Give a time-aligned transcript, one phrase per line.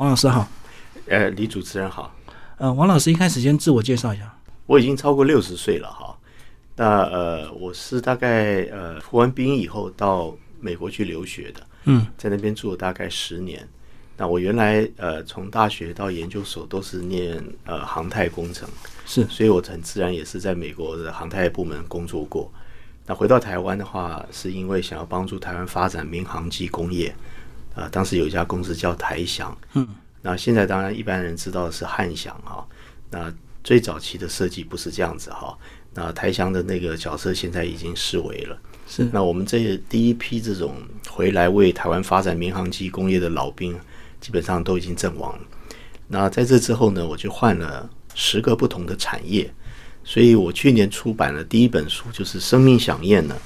[0.00, 0.48] 王老师好，
[1.08, 2.10] 呃，李主持人好，
[2.56, 4.34] 呃，王老师一开始先自我介绍一下。
[4.64, 6.16] 我已经超过六十岁了哈，
[6.74, 13.68] 那呃，我是大概呃服完兵以后到美国去留学的，嗯，在那边住了大概十年。
[14.16, 18.66] 那我原来呃从大学到研究所都是念呃航太工程，
[19.04, 22.50] 是，所以我很自然也是在美国的航太部门工作过。
[23.04, 27.14] 那回到台湾的话，是因为想要帮助台湾发展民航机工业，
[27.74, 29.88] 啊、当时有一家公司叫台翔，嗯，
[30.22, 32.66] 那现在当然一般人知道的是汉翔哈，
[33.10, 33.32] 那
[33.62, 35.56] 最早期的设计不是这样子哈，
[35.94, 38.58] 那台翔的那个角色现在已经失为了。
[38.86, 40.74] 是，那我们这第一批这种
[41.08, 43.78] 回来为台湾发展民航机工业的老兵，
[44.20, 45.40] 基本上都已经阵亡了。
[46.08, 49.48] 那在这之后呢，我就换了十个不同的产业，
[50.02, 53.36] 所以我去年出版的第一本书就是《生命响宴》呢，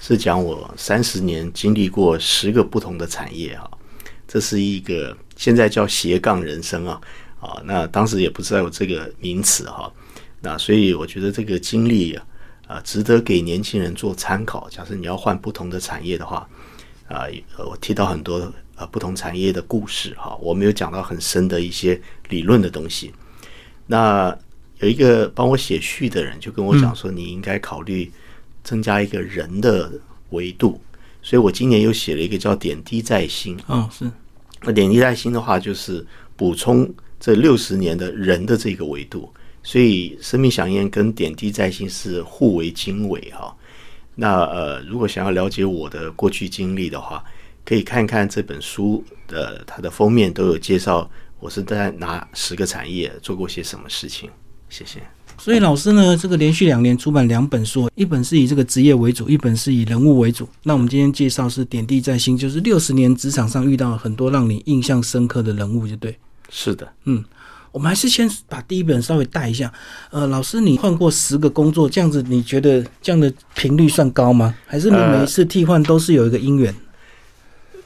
[0.00, 3.70] 是讲我三十年经历过十个不同的产业啊，
[4.34, 7.00] 这是一个现在叫斜杠人生啊
[7.38, 9.88] 啊，那当时也不知道有这个名词哈、
[10.40, 12.26] 那所以我觉得这个经历啊。
[12.66, 14.66] 啊，值得给年轻人做参考。
[14.70, 16.48] 假设你要换不同的产业的话，
[17.06, 17.26] 啊，
[17.58, 23.12] 我提到很多呃不同产业的故事哈，我没有讲到很深的一些理论的东西。
[23.86, 24.34] 那
[24.78, 28.10] 有一个帮我写序的人就跟我讲说，你应该考虑
[28.62, 29.92] 增加一个人的
[30.30, 30.80] 维度，
[31.20, 33.60] 所以我今年又写了一个叫“点滴在心”。
[33.68, 34.10] 哦，是，
[34.64, 36.04] 那点滴在心的话，就是
[36.36, 39.32] 补充这六十年的人的这个维度。
[39.62, 43.56] 所以，生命响宴跟点滴在心是互为经纬哈。
[44.14, 47.24] 那呃，如果想要了解我的过去经历的话，
[47.64, 54.30] 可以看看这本书的它的封面都有介绍，我是在哪十个产业做过些什么事情。
[54.68, 55.00] 谢谢。
[55.36, 60.48] 所以老师呢，这个连续两年出版两本书，一本是以这个职业为主，一本是以人物为主。
[60.62, 66.16] 那我们今天介绍是点滴在心，就是六十年职场上遇到很多让你印象深刻的人物，就对。
[66.48, 67.22] 是的，嗯，
[67.72, 69.72] 我们还是先把第一本稍微带一下。
[70.10, 74.54] 呃，老师，你换过十个工作，这样子你觉得这样的频率算高吗？
[74.66, 76.74] 还是你呃每一次替换都是有一个因缘？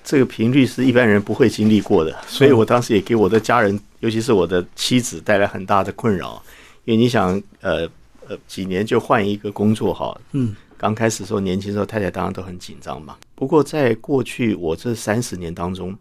[0.04, 6.42] 这个频率是一般人不会经历过的，所以我当时也给我的家人，尤其是我的妻子带来很大的困扰。
[6.88, 7.86] 因为你想，呃
[8.26, 13.18] 呃，几年就换一个工作哈，嗯，刚开始时候，年轻时候，太太当然都很紧张嘛。
[13.34, 15.94] 不过在过去我这三十年当中，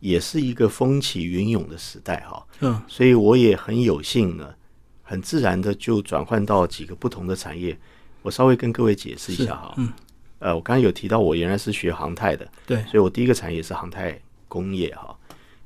[0.00, 4.54] 也是一个风起云涌的时代哈，嗯，所以我也很有幸呢，
[5.02, 7.78] 很自然的就转换到几个不同的产业。
[8.22, 9.92] 我稍微跟各位解释一下哈，嗯，
[10.38, 14.18] 呃，我刚刚有提到我原来是学航太的，对，所以我第一个产业是航太
[14.48, 15.14] 工业哈。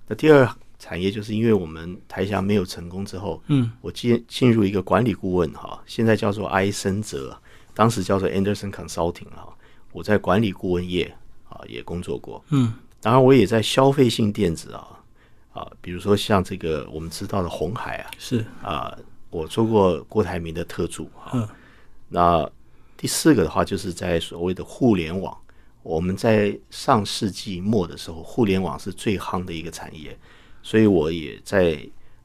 [0.09, 0.45] 那第二
[0.87, 7.37] 产业就是因为我们台翔没有成功之后，嗯，我进进入一个管理顾问哈，现在叫做埃森哲，
[7.75, 9.53] 当时叫做 Anderson Consulting 哈。
[9.91, 11.13] 我在管理顾问业
[11.49, 14.87] 啊也工作过，嗯，当然我也在消费性电子啊
[15.55, 18.97] 啊，比如说像这个我们知道的红海啊是，啊，
[19.31, 21.33] 我做过郭台铭的特助哈。
[21.35, 21.49] 嗯，
[22.09, 22.49] 那
[22.97, 25.37] 第四个的话，就是在所谓的互联网。
[25.83, 30.19] 我们在上世纪末的时候，互联网是最夯的一个产业，
[30.67, 31.79] 所以我也在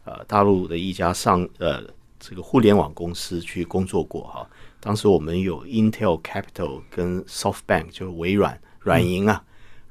[0.04, 1.84] 呃大陆的一家上呃
[2.20, 4.50] 这个互联网公司去工作过哈。
[4.80, 9.44] 当时我们有 Intel Capital 跟 SoftBank，就是微软软银啊，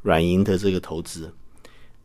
[0.03, 1.33] 软银的这个投资。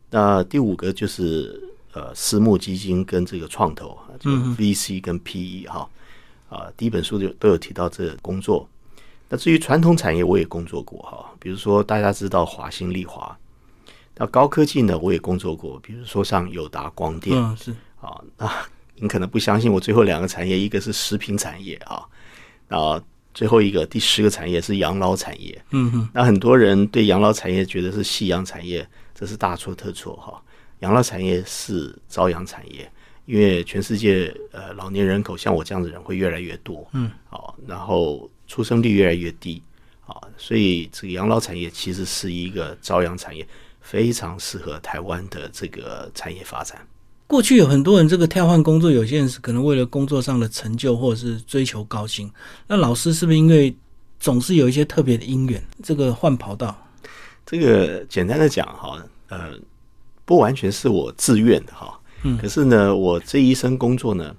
[0.08, 5.90] 那第五个就是呃私募基金跟这个创投，啊就 VC 跟 PE 哈。
[6.48, 8.68] 啊，第一本书就都有提到这个工作。
[9.28, 13.36] 那至于传统产业，我也工作过哈，比如说大家知道华兴丽华，
[14.16, 18.20] 那高科技呢，我也工作过，比如说像友达光电嗯，是，啊。
[18.36, 18.50] 那
[18.98, 22.02] 你可能不相信我最后两个产业，一个是食品产业啊，
[22.68, 23.02] 啊，
[23.34, 25.62] 最后一个第十个产业是养老产业。
[25.72, 30.42] 嗯哼，那很多人对养老产业觉得是夕阳产业，这是大错特错哈。
[30.78, 32.90] 养老产业是朝阳产业，
[33.26, 39.62] 因为全世界呃老年人口像我这样的人会越来越多，嗯，好，然后出生率越来越低，
[40.06, 43.46] 啊，所以这个养老产业其实是一个朝阳产业，
[43.86, 46.84] 非常适合台湾的这个产业发展。
[47.28, 52.28] 过去有很多人这个跳换工作，有些人是可能为了工作上的成就，或者是追求高薪。
[52.66, 53.72] 那老师是不是因为
[54.18, 56.76] 总是有一些特别的因缘，这个换跑道？
[57.44, 59.52] 这个简单的讲哈，呃，
[60.24, 64.34] 不完全是我自愿的哈，嗯可是呢，我这一生工作呢，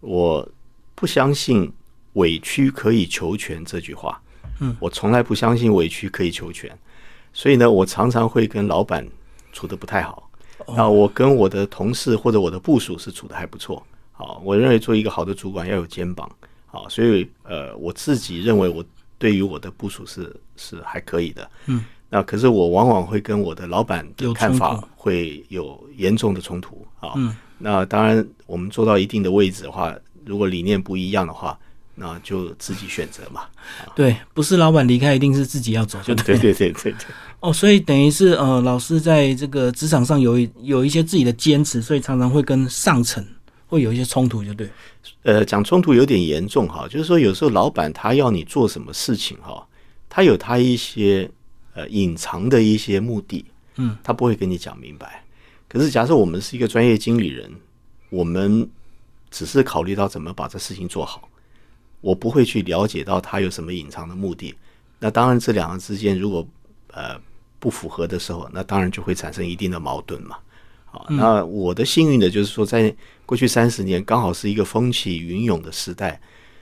[0.00, 0.48] 我
[0.96, 1.72] 不相信
[2.14, 4.20] 委屈可以求全这句话，
[4.60, 6.76] 嗯，我从来不相信委屈可以求全，
[7.34, 9.06] 所以呢，我常常会跟老板
[9.52, 10.30] 处的不太好，
[10.64, 10.74] 哦。
[10.74, 16.30] 那我跟我的同事或者我的部属是处的还不错，好，我认为做一个好的主管要有肩膀，
[16.64, 18.82] 好，所以呃，我自己认为我
[19.18, 21.84] 对于我的部署是是还可以的，嗯。
[22.08, 26.86] 那可是我往往会跟我的老板的有看法会有严重的冲突。
[27.00, 27.12] 啊。
[27.16, 27.36] 嗯。
[27.58, 29.92] 那当然，我们做到一定的位置的话，
[30.24, 31.58] 如果理念不一样的话，
[31.94, 33.42] 那就自己选择嘛。
[33.94, 36.38] 对，不是老板离开，一定是自己要走，就对对。
[36.38, 37.06] 对对对对。
[37.40, 43.22] 哦，所以等于是呃，老师在这个职场上有一有一些自己的坚持，所以常常会跟上层
[43.66, 44.68] 会有一些冲突，就对。
[45.22, 49.66] 呃，讲冲突有点严重哈，就是说有时候老板他要你做什么事情哈，
[50.08, 51.30] 他有他一些
[51.74, 53.44] 呃隐藏的一些目的，
[53.76, 55.22] 嗯，他不会跟你讲明白。
[55.68, 57.50] 可是假设我们是一个专业经理人，
[58.08, 58.66] 我们
[59.30, 61.28] 只是考虑到怎么把这事情做好，
[62.04, 64.54] 我不会去了解到他有什么隐藏的目的。
[64.98, 66.46] 那当然，这两个之间如果
[66.92, 67.18] 呃
[67.58, 70.36] 不符合的时候，那当然就会产生一定的矛盾嘛。
[70.84, 72.94] 好，那我的幸运的就是说，在
[73.26, 76.20] 过去三十年刚好是一个风起云涌的时代，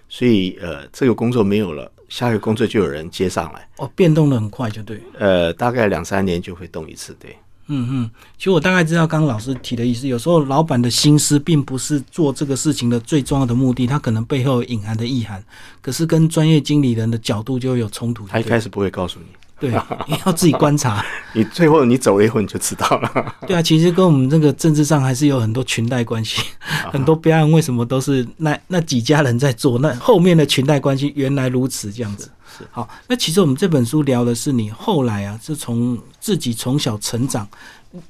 [0.09, 5.01] 所以呃，这个工作没有了，下一个工作就有人接上来，哦，变动的很快，就对。
[5.19, 7.37] 呃，大概两三年就会动一次，对。
[7.69, 15.43] 嗯嗯，其实我大概知道刚刚老师提的意思，有时候老板的心思并不是做这个事情的最重要的目的，他可能背后隐含的意涵，
[15.81, 18.27] 可是跟专业经理人的角度就会有冲突。
[18.27, 19.27] 他一开始不会告诉你，
[19.63, 19.71] 对，
[20.09, 21.05] 你要自己观察。
[21.35, 23.35] 你最后你走了以后你就知道了。
[23.47, 26.43] 对啊，其实跟我们这个政治上还是有很多裙带关系，
[26.91, 32.29] 很多标案为什么都是那那几家人在做，那后面的裙带关系原来如此这样子。
[32.59, 37.47] 是好，那其实我们这本书聊的是你后来啊，是从自己从小成长，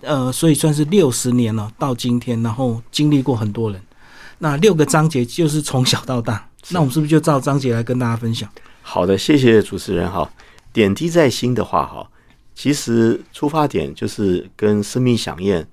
[0.00, 3.78] 呃，所以算是六十年了，到今天，然后经历过很多人。
[4.38, 8.48] 那六个章节就是从小到大，那我们是不是就照章节来跟大家分享？
[8.80, 10.28] 好的，谢谢主持人哈。
[10.72, 12.10] 点滴在心的话哈，
[12.54, 15.66] 其实出发点就是跟生命响应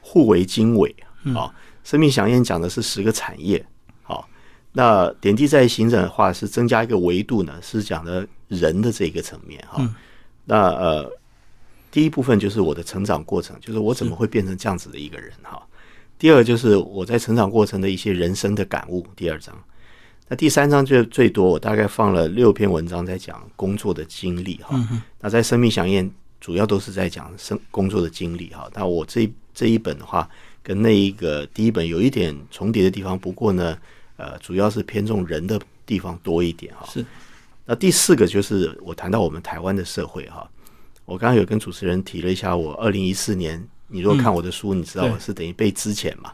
[0.00, 0.94] 互为经纬
[1.34, 1.52] 啊。
[1.84, 3.64] 生命响应讲的是十个产业，
[4.02, 4.28] 好，
[4.72, 9.82] 那点滴在心的话是增加一个维度呢，是讲的人的这个层面哈。
[10.44, 11.10] 那呃，
[11.90, 15.60] 第一部分就是我的成长过程，就是我怎么会变成这样子的一个人哈。
[16.18, 19.52] 第二就是我在成长过程的一些人生的感悟，第二章。
[20.28, 24.80] 那第三章就最多，我大概放了六篇文章在讲工作的经历哈。
[25.20, 26.10] 那在生命响应
[26.40, 28.70] 主要都是在讲生工作的经历哈。
[28.74, 30.28] 那我这这一本的话，
[30.62, 33.76] 跟那一个第一本有一点重叠的地方，不过呢，
[34.16, 36.86] 呃，主要是偏重人的地方多一点哈。
[36.90, 37.04] 是。
[37.66, 40.48] 那第四个就是我谈到我们台湾的社会哈。
[41.04, 46.32] 我刚刚有跟主持人提了一下，我二零一四年，你如果看我的书，你知道我是等于被之前嘛。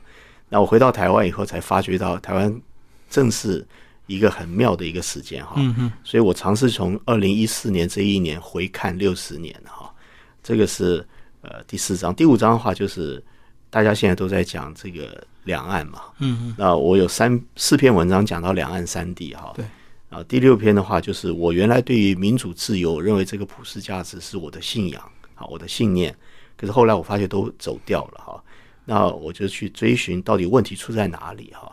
[0.49, 2.61] 那我回到台湾以后，才发觉到台湾
[3.09, 3.67] 正是
[4.07, 5.61] 一个很妙的一个时间哈。
[6.05, 9.93] 所以我尝试从二零一四年这一年回看六十年哈。
[10.43, 11.07] 这个是
[11.43, 13.23] 呃第四章，第五章的话就是
[13.71, 16.03] 大家现在都在讲这个两岸嘛。
[16.21, 19.53] 嗯嗯，那我有三四篇文章讲到两岸三地哈。
[19.55, 19.65] 对。
[20.11, 25.03] 啊，第六篇的话就是我原来对于民主自由，认为这个普世价值是我的信仰，
[25.35, 26.17] 好，我的信念。
[26.57, 28.43] 可是后来我发觉都走掉了哈，
[28.87, 31.71] 那我就去追寻到底问题出在哪里哈。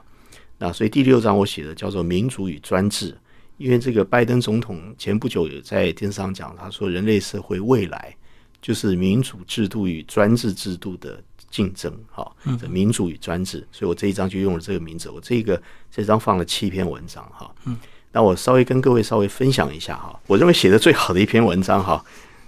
[0.57, 3.17] 那所以第六章我写的叫做民主与专制，
[3.57, 8.15] 因为这个拜登总统前不久有在电视上讲，他说人类社会未来
[8.61, 12.29] 就是民主制度与专制制度的竞争，哈，
[12.59, 15.09] 这民主与专制，所以我这一章就用了这个名字。
[15.09, 15.61] 我这个
[15.91, 17.77] 这张放了七篇文章哈，嗯。
[18.11, 22.01] 那我稍微跟各位稍微分享一下哈，我认为写的最好的一篇文章哈，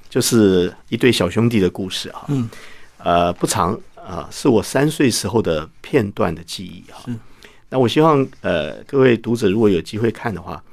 [0.09, 2.23] 就是一对小兄弟的故事哈。
[2.29, 2.49] 嗯，
[2.99, 7.03] 呃，不长啊，是我三岁时候的片段的记忆哈。
[7.69, 10.63] 那我希望呃各位读者如果有机会看的话，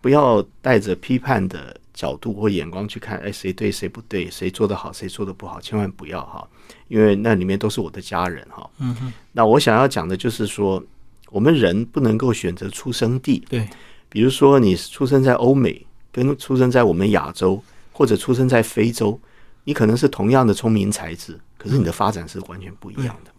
[0.00, 6.46] 不要带着批判的角度或眼光去看，哎，谁对谁不对，谁做得好，谁做得不好，千万不要哈，
[6.88, 8.68] 因为那里面都是我的家人哈。
[8.78, 9.12] 嗯哼。
[9.32, 10.82] 那我想要讲的就是说，
[11.30, 13.42] 我们人不能够选择出生地。
[13.48, 13.66] 对。
[14.10, 17.60] 比如说，你出生在欧美，跟出生在我们亚洲，
[17.90, 19.18] 或者出生在非洲，
[19.64, 23.33] 你可能是同样的聪明才智，可是你的发展是完全不一样的啊，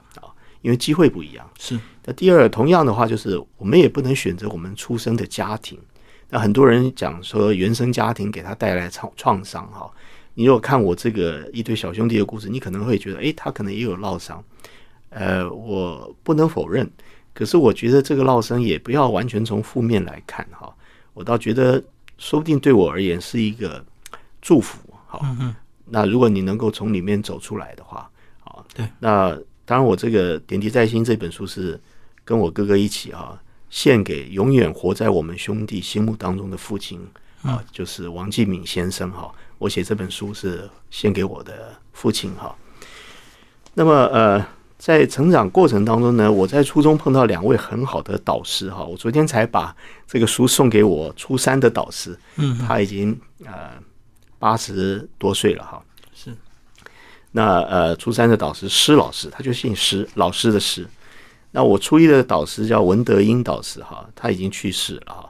[0.65, 1.47] 因为机会不一样。
[1.59, 1.79] 是。
[2.03, 5.77] 那第二，同样的话，就是我们也不能选择我们出生的家庭。
[6.27, 9.87] 那很多人讲说，原生家庭给他带来创创伤哈。
[10.33, 14.43] 你如果看我这个一对小兄弟的故事，你可能会觉得，诶，他可能也有烙伤。
[15.09, 16.89] 呃，我不能否认。
[17.31, 20.73] 可是我觉得这个烙伤也不要完全从负面来看哈，
[21.13, 21.83] 我倒觉得
[22.17, 23.85] 说不定对我而言是一个
[24.41, 25.19] 祝福哈。
[25.85, 31.79] 那如果你能够从里面走出来的话，好，对，那当然我这个点滴在心这本书是
[32.23, 33.37] 跟我哥哥一起啊，
[33.69, 36.99] 献给永远活在我们兄弟心目当中的父亲
[37.41, 39.33] 啊，就是王继敏先生哈。
[39.57, 42.55] 我写这本书是献给我的父亲哈。
[43.73, 44.45] 那么呃。
[44.77, 48.83] 在成长过程当中呢，我在初中碰到两位很好的导师哈。
[48.83, 53.71] 我昨天才把这个书送给我初三的导师，嗯，他已经呃
[54.37, 55.94] 八十多岁了哈，是。
[57.37, 60.87] 那呃，初三的导师施老师，他就姓施，老师的施。
[61.51, 65.29] 那我初一的导师叫文德英导师哈，他已经去世了哈。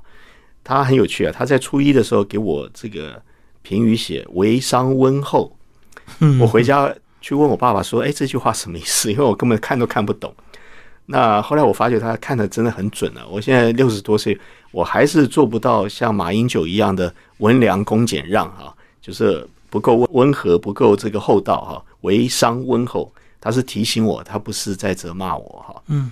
[0.64, 3.20] 他很有趣啊，他在初一的时候给我这个
[3.64, 5.52] 评语写为商温厚。
[6.40, 10.32] 我回家去问我爸爸说：“哎，这句话什么意思？”因为我根本看都看不懂。
[11.08, 13.28] 那后来我发觉他看的真的很准了。
[13.28, 18.72] 我现在六十多岁，我还是做不到像马英九一样的温良恭俭让哈，
[19.02, 21.84] 就是不够温温和，不够这个厚道哈。
[22.06, 25.84] 为商温厚，他是提醒我，他不是在责骂我哈。
[25.88, 26.10] 嗯，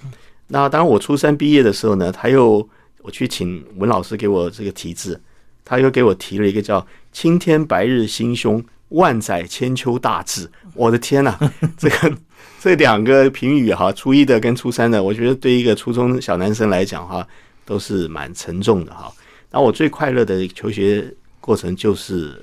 [0.47, 2.67] 那当我初三毕业的时候呢，他又
[3.01, 5.19] 我去请文老师给我这个题字，
[5.63, 10.49] 他又给我提了一个叫“青天白日心胸，万载千秋大志”。
[10.75, 11.37] 我的天呐，
[11.77, 12.17] 这个
[12.59, 17.25] 这两个评语哈，初一的跟初三的，我觉得对一个初中小男生来讲哈，
[17.65, 19.11] 都是蛮沉重的哈。
[19.51, 22.41] 那我最快乐的求学过程就是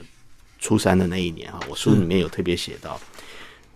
[0.59, 3.01] 初三的那一年哈，我书里面有特别写到。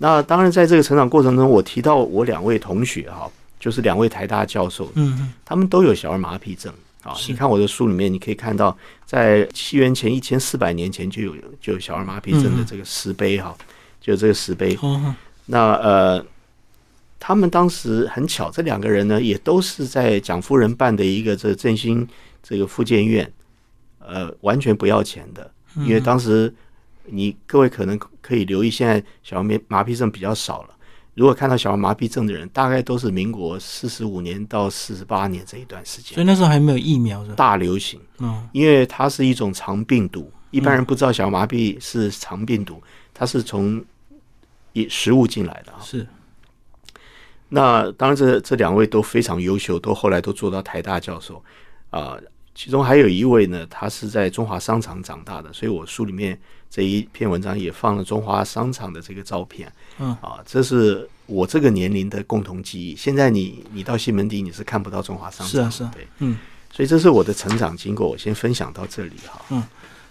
[0.05, 3.27] 那当然，在这个成长过程中，我提到我两位同学哈，
[3.59, 6.71] 就是两位台大教授，嗯，他们都有小儿麻痹症
[7.03, 7.17] 啊。
[7.27, 13.57] 你看我的书里面，你可以看到，在西元前一千四百年前就有就有小儿麻痹症的这个石碑哈，
[13.99, 14.79] 就这个石碑。
[15.47, 16.23] 那呃，
[17.19, 22.07] 他们当时很巧，这两个人呢，也都是在蒋夫人办的一个这振兴
[22.43, 23.33] 这个复健院，
[24.01, 26.55] 呃，完全不要钱的，因为当时。
[27.07, 30.71] 你各位可能可以留意，现在小儿麻麻痹症比较少了。
[31.15, 36.15] 如果看到小儿麻痹症的人，大概都是民国四十五年到四十八年这一段时间。
[36.15, 38.01] 所以那时候还没有疫苗的大流行。
[38.19, 42.83] 嗯，因为它是一种肠病毒，一般人不知道小儿麻痹是肠病毒，
[43.13, 43.85] 它是从
[44.73, 45.79] 一食物进来的啊。
[45.81, 46.07] 是。
[47.51, 51.41] 那当然，这这两位都非常优秀，都后来都做到台大教授
[51.91, 52.19] 啊。
[52.57, 56.37] 其中还有一位呢，他是在中华商场长大的，所以我书里面
[56.75, 59.73] 这一篇文章也放了中华商场的这个照片。
[60.01, 62.97] 嗯，啊，这是我这个年龄的共同记忆。
[62.97, 66.37] 现在你你到西门町你是看不到中华商场，是啊是啊，对，嗯，
[66.73, 69.41] 所以这是我的成长经过，我先分享到这里哈。
[69.51, 69.63] 嗯，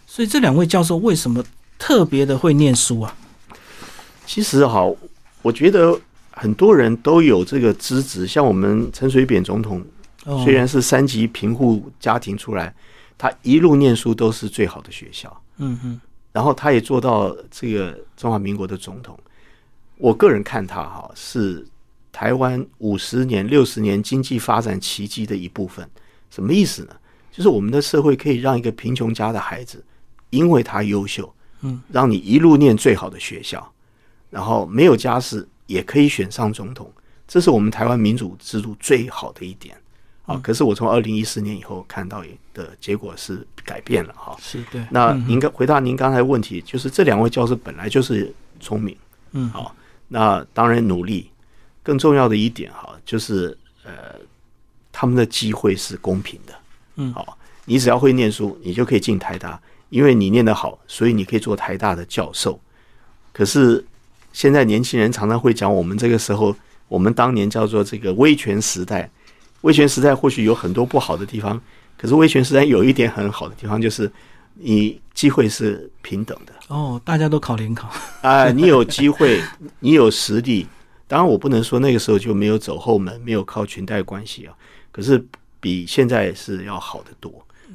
[0.08, 1.44] 所以这两位教授为什么
[1.78, 3.14] 特别的会念书啊？
[4.26, 4.90] 其实哈，
[5.42, 6.00] 我觉得
[6.32, 9.86] 很多人都有这个资质，像我们陈水扁总统。
[10.46, 12.74] 虽然是三级贫户家庭出来，
[13.18, 15.44] 他一路念书都是最好的学校。
[15.58, 16.00] 嗯嗯，
[16.34, 19.18] 然后他也做到这个中华民国的总统。
[19.98, 21.66] 我个人看他哈是
[22.12, 25.90] 台湾五十年、六十年经济发展奇迹的一部分。
[26.30, 26.96] 什么意思呢？
[27.32, 29.84] 就是我们的社会可以让一个贫穷家的孩子，
[30.32, 33.72] 因为他优秀，嗯，让你一路念最好的学校，
[34.30, 36.92] 然后没有家世也可以选上总统。
[37.28, 39.76] 这是我们台湾民主制度最好的一点。
[40.26, 40.40] 啊！
[40.42, 44.36] 可是我从二零一四年以后看到的结果是改变了哈。
[44.40, 44.82] 是对。
[44.90, 48.96] 那您刚回答您刚才问题，就是这两位教授本来就是聪明，
[49.32, 49.76] 嗯，好，
[50.08, 51.30] 那当然努力。
[51.86, 53.92] 更重要的一点哈，就是呃，
[54.90, 56.54] 他们的机会是公平的，
[56.96, 62.58] 嗯，好，你只要会念书，你就可以进台大，因为你念得好，所以你可以做台大的教授。
[63.34, 63.84] 可是
[64.32, 66.56] 现在年轻人常常会讲，我们这个时候，
[66.88, 69.12] 我们当年叫做这个威权时代。
[69.64, 71.60] 威权时代或许有很多不好的地方，
[71.98, 74.10] 可是威权时代有一点很好的地方，就是
[74.56, 76.54] 你机会是平等的。
[76.68, 77.90] 哦，大家都考联考
[78.22, 79.42] 啊，你有机会，
[79.80, 80.68] 你有实力。
[81.08, 84.54] 当然，我不能说那个时候就没有走后门，没有靠裙带关系啊。
[84.92, 85.24] 可是
[85.60, 87.32] 比现在是要好得多。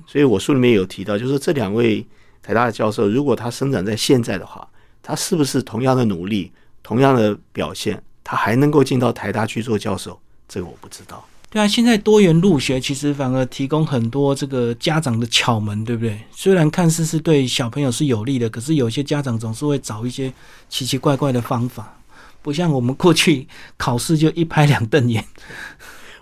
[0.06, 2.04] 所以我书里面有提到，就是这两位
[2.42, 4.66] 台大的教授，如果他生长在现在的话，
[5.02, 6.52] 他是不是同样的努力、
[6.82, 10.18] 同样的表现，他还能够进到台大去做教授？
[10.48, 11.24] 这个我不知道。
[11.50, 16.18] 对啊，现在多元入学其实反而提供很多这个家长的巧门，对不对？
[16.30, 20.30] 虽然看似是对小朋友是有利的，可是有些家长总是会找一些
[20.68, 21.98] 奇奇怪怪的方法，
[22.42, 25.24] 不像我们过去考试就一拍两瞪眼。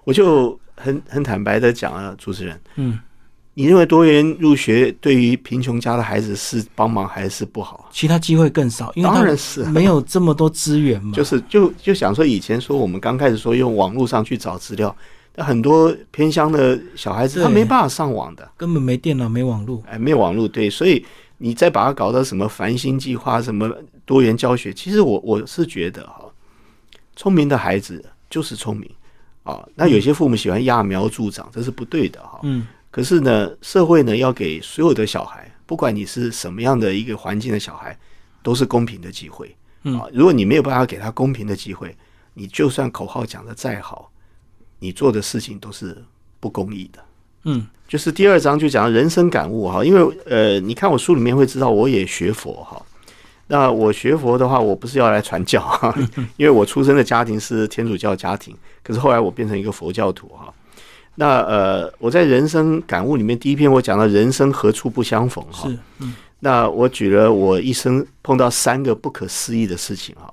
[0.05, 2.97] 我就很很坦白的讲啊，主持人，嗯，
[3.59, 7.89] 你认为多元入学对于贫穷家的孩子是帮忙还是不好？
[7.91, 11.17] 其他机会更少，因为当然是没有这么多资源嘛。
[11.17, 14.95] 就是就就想说，以前说我们刚开始说用网络上去找资料。
[15.39, 21.03] 很多偏乡的小孩子，他没办法上网的，根本没电脑、没网络，哎，没有网络，对，所以
[21.39, 26.27] 你再把它搞到什么繁星计划、什么多元教学，其实我我是觉得哈，
[27.17, 28.91] 聪明的孩子就是聪明
[29.45, 29.67] 啊。
[29.75, 32.39] 那有些父母喜欢揠苗助长，这是不对的哈。
[32.43, 32.67] 嗯。
[32.97, 37.95] 可是呢，社会呢要给所有的小孩，不管你是什么样的一个环境的小孩，
[38.43, 39.55] 都是公平的机会。
[39.83, 40.01] 嗯。
[40.15, 41.95] 如果你没有办法给他公平的机会，
[42.33, 44.11] 你就算口号讲的再好。
[44.79, 46.03] 你做的事情都是
[46.41, 47.05] 不公义的，
[47.45, 52.81] 嗯，就是第二章就讲人生感悟哈，因为呃，你看我书里面会知道我也学佛哈，
[53.47, 55.95] 那我学佛的话，我不是要来传教哈，
[56.39, 60.51] 因为我出生的家庭是天主教家庭，可是后来我变成一个佛教徒哈。
[61.19, 65.67] 那呃，我在人生感悟里面，第一篇我讲到人生何处不相逢哈。
[65.67, 70.33] 是，嗯，那我举了我一生碰到三个不可思议的事情哈，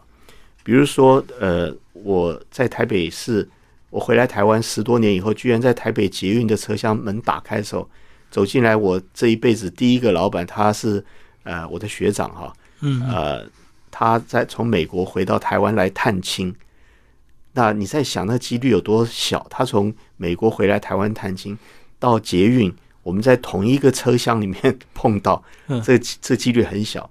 [0.62, 3.48] 比如说呃，我在台北市，
[3.90, 7.90] 我回来台湾十多年以后，居然在台北捷运的车厢门打开的时候，
[8.30, 11.02] 走进来我这一辈子第一个老板，他是
[11.44, 13.46] 呃我的学长哈，嗯，呃，
[13.90, 16.54] 他在从美国回到台湾来探亲。
[17.56, 19.46] 那你在想那几率有多小？
[19.48, 21.56] 他从美国回来台湾探亲，
[22.00, 25.44] 到捷运，我们在同一个车厢里面碰到，
[25.84, 27.08] 这这几率很小。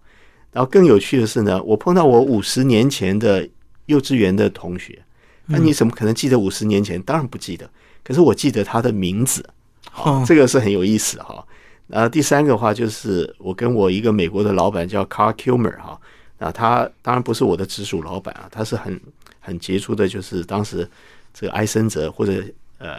[0.50, 3.48] 然后更有趣的是呢，我碰到我五十年前的
[3.86, 5.00] 幼稚园的同学，
[5.46, 7.00] 那你怎么可能记得五十年前？
[7.02, 7.70] 当然不记得，
[8.02, 9.48] 可是我记得他的名字，
[9.92, 11.46] 好，这个是很有意思哈。
[11.88, 16.00] 呃第三个话就是我跟我一个美国的老板叫 Carl Kilmer 哈，
[16.38, 19.00] 啊，他当然不是我的直属老板啊，他是很。
[19.44, 20.88] 很杰出的，就是当时
[21.34, 22.42] 这个埃森哲或者
[22.78, 22.98] 呃，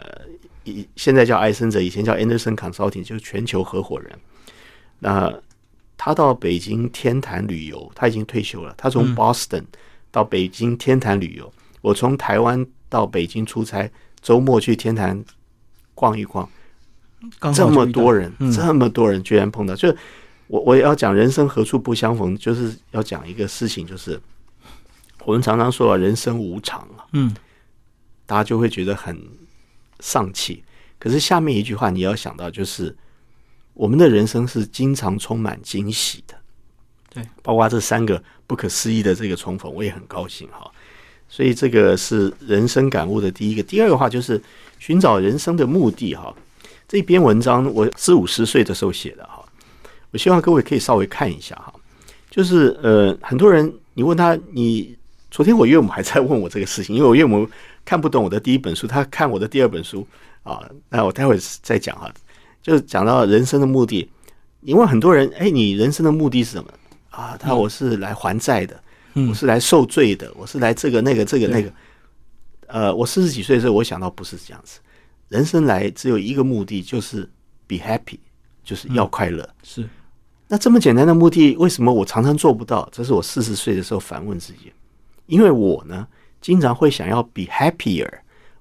[0.62, 4.12] 以现在叫埃森哲，以前叫 Anderson Consulting，就是全球合伙人。
[4.98, 5.32] 那
[5.96, 8.74] 他到北京天坛旅游，他已经退休了。
[8.76, 9.64] 他从 Boston
[10.10, 15.24] 到北京天坛旅游，我从台湾到北京出差，周末去天坛
[15.94, 16.48] 逛一逛，
[17.54, 19.88] 这么多人，这么多人居然碰到，就
[20.46, 24.20] 我我要讲人生何处不相逢，就是要讲一个事情，就是。
[25.26, 27.34] 我们常常说人生无常啊，嗯，
[28.26, 29.18] 大家就会觉得很
[30.00, 30.62] 丧气。
[30.98, 32.94] 可是下面一句话你要想到，就是
[33.72, 36.34] 我们的人生是经常充满惊喜的，
[37.10, 40.70] 对，包括这三个不可思议的这个重逢，我也很高兴哈。
[41.28, 43.62] 所以这个是人生感悟的第一个。
[43.62, 44.40] 第二个话就是
[44.78, 46.34] 寻找人生的目的哈。
[46.86, 49.44] 这篇文章我四五十岁的时候写的哈，
[50.10, 51.72] 我希望各位可以稍微看一下哈。
[52.30, 54.96] 就是呃，很多人你问他你。
[55.34, 57.44] 昨天我岳母还在问我这个事情，因为我岳母
[57.84, 60.06] 看不懂我的第一本书，她看我的第二本书
[60.44, 60.62] 啊。
[60.88, 62.08] 那我待会再讲哈，
[62.62, 64.08] 就是讲到人生的目的。
[64.60, 66.70] 因为很多人，哎，你人生的目的是什么
[67.10, 67.36] 啊？
[67.36, 68.80] 他我是来还债的，
[69.28, 71.72] 我是来受罪的，我是来这个那个这个那个。
[72.68, 74.78] 呃，我四十几岁的时候，我想到不是这样子，
[75.30, 77.28] 人生来只有一个目的，就是
[77.66, 78.20] be happy，
[78.62, 79.48] 就是要快乐。
[79.64, 79.84] 是，
[80.46, 82.88] 那这么简单的目的，为什么我常常做不到？
[82.92, 84.72] 这是我四十岁的时候反问自己。
[85.26, 86.06] 因为我呢，
[86.40, 88.08] 经常会想要 be happier，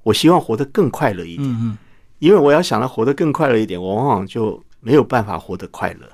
[0.03, 1.77] 我希望活得更快乐一点。
[2.19, 6.07] 因为我要想要活得更快乐一点，我往往就没有办法活得快乐。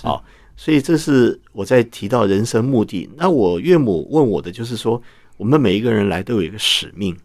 [0.00, 0.22] 好，
[0.56, 3.10] 所以这是我在提到人生目的。
[3.16, 5.02] 那我岳母问我的就是说，
[5.36, 7.16] 我们每一个人来都有一个使命。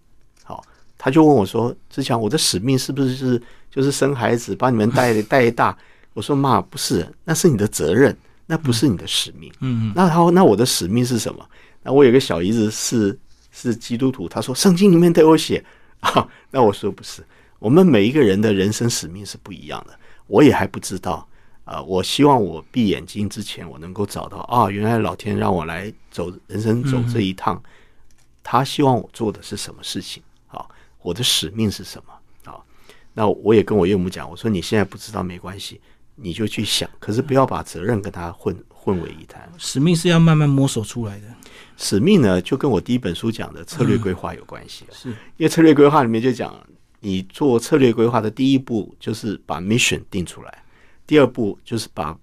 [0.43, 0.63] 好，
[0.97, 3.39] 他就问我说：“志强，我的使命是不是是
[3.69, 5.77] 就是生孩子，把你们带带大？”
[6.13, 8.17] 我说：“妈，不是，那是你的责任，
[8.47, 9.93] 那不是你的使命。”嗯嗯。
[9.95, 11.45] 那他那我的使命是什么？
[11.83, 13.17] 那我有个小姨子是
[13.51, 15.63] 是基督徒，他说圣经里面都有写
[16.01, 16.27] 啊。
[16.51, 17.23] 那我说不是，
[17.59, 19.97] 我们每一个人的人生使命是不一样的。
[20.27, 21.27] 我也还不知道
[21.63, 21.81] 啊。
[21.81, 27.61] 我希望我闭眼睛之前，我能够找到啊，原来老天让我来走人生走这一趟，
[28.43, 30.65] 他希望我做的是什么事情啊？
[31.01, 32.61] 我的使命是什么啊？
[33.13, 35.81] 那我也跟我岳母讲，我说你现在不知道没关系，
[36.15, 39.51] 你就去想，可是不要把责任跟他混混为一谈。
[39.57, 41.27] 使命是要慢慢摸索出来的。
[41.81, 44.85] 使命呢，就跟我第一本书讲的策略规划有关系。
[44.91, 46.55] 是因为策略规划里面就讲，
[46.99, 50.63] 你做策略规划的第一步就是把 mission 定出来，
[51.07, 52.15] 第二步就是把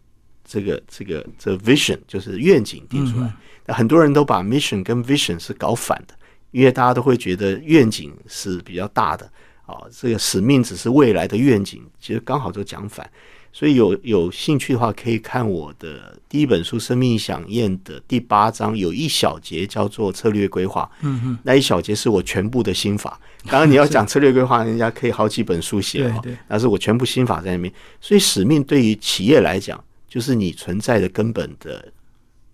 [0.44, 3.34] 这个这个这 vision 就是愿景定出来。
[3.66, 6.14] 那很多人都把 mission 跟 vision 是搞反的，
[6.52, 9.30] 因为大家都会觉得愿景是比较大的
[9.66, 13.10] 啊，这个使命只是未来的愿景，其实刚好就讲反。
[13.58, 20.88] 所以有有兴趣的话，可以看我的第一本书《生命响宴》的第八章，有一小节叫做策略规划。
[21.00, 23.20] 嗯嗯，那一小节是我全部的心法。
[23.46, 26.20] 当然，你要讲策略规划，人家可以好几本书写哦。
[26.22, 27.74] 对那是我全部心法在里面。
[28.00, 31.92] 所以使命对于企业来讲，就是你存在的根本的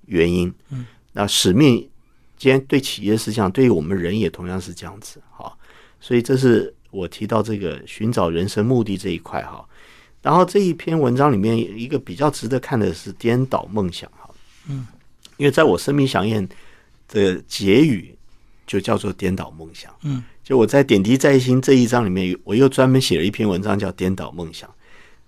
[0.06, 0.50] 原因。
[0.70, 1.86] 嗯，那使命
[2.38, 5.20] 既然对企业是这样，对于我们人也同样是这样子。
[5.30, 5.58] 好，
[6.00, 9.62] 所以这是我提到这个寻找人生目的这一块哈。
[10.24, 14.30] 然后这一篇文章里面一个比较值得看的是颠倒梦想哈，
[14.68, 14.87] 嗯，
[15.37, 16.48] 因为在我生命响宴
[17.08, 18.16] 的结语
[18.66, 24.66] 就叫做颠倒梦想，嗯，就我在点滴在心这一章里面，我又专门写了一篇文章叫颠倒梦想，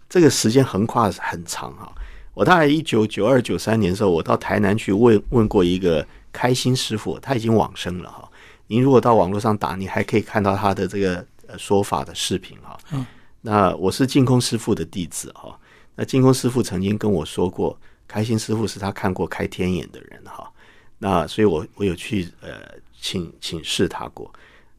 [0.08, 1.92] 这个时间横跨很长哈。
[2.32, 8.26] 我大概一九九二九三年的时候，我到台南去问问过一个开心师傅，他已经往生了哈。
[8.68, 11.22] 您如果到网络上打，你还可以看到他的这个
[11.58, 13.04] 说法的视频哈，嗯。
[13.46, 15.56] 那我是净空师傅的弟子哈。
[15.94, 17.78] 那净空师傅曾经跟我说过，
[18.08, 20.52] 开心师傅是他看过开天眼的人哈。
[20.98, 22.60] 那所以我我有去呃
[23.00, 24.28] 请请示他过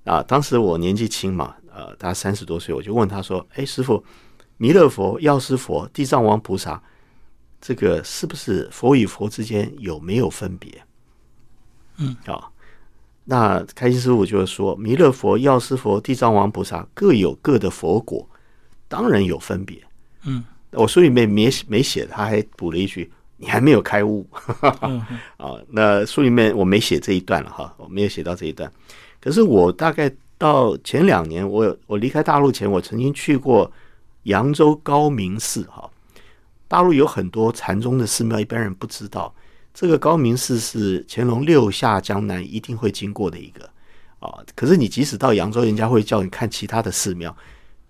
[0.04, 0.22] 啊。
[0.22, 4.04] 当时我年纪轻嘛，呃，大概三十多岁，我就问他说：“哎，师傅，
[4.58, 6.84] 弥勒佛、药师佛、地藏王菩萨，
[7.62, 10.84] 这个是不是佛与佛之间有没有分别？”
[12.00, 12.52] 嗯，啊，
[13.24, 18.30] 那开心师傅就说：“弥勒佛、药师佛、地藏王菩萨各有各的佛果，
[18.88, 19.82] 当然有分别。”
[20.26, 23.12] 嗯，我书里面没没写，他还补了一句。
[23.40, 24.28] 你还没有开悟
[25.38, 25.56] 啊？
[25.70, 28.72] 那书里面我没写这一段了哈，我没有写到这一段。
[29.22, 33.72] 可是我大概到前两年，我我离开大陆前，我曾经去过
[34.24, 35.88] 扬州高明寺哈。
[36.68, 39.32] 大陆有很多禅宗的寺庙，一般人不知道。
[39.72, 43.70] 这个高明寺是乾隆六下江南一定会经过的一个
[44.18, 44.34] 啊。
[44.56, 47.38] 可是你即使到扬州，人家会叫你看其他的寺庙。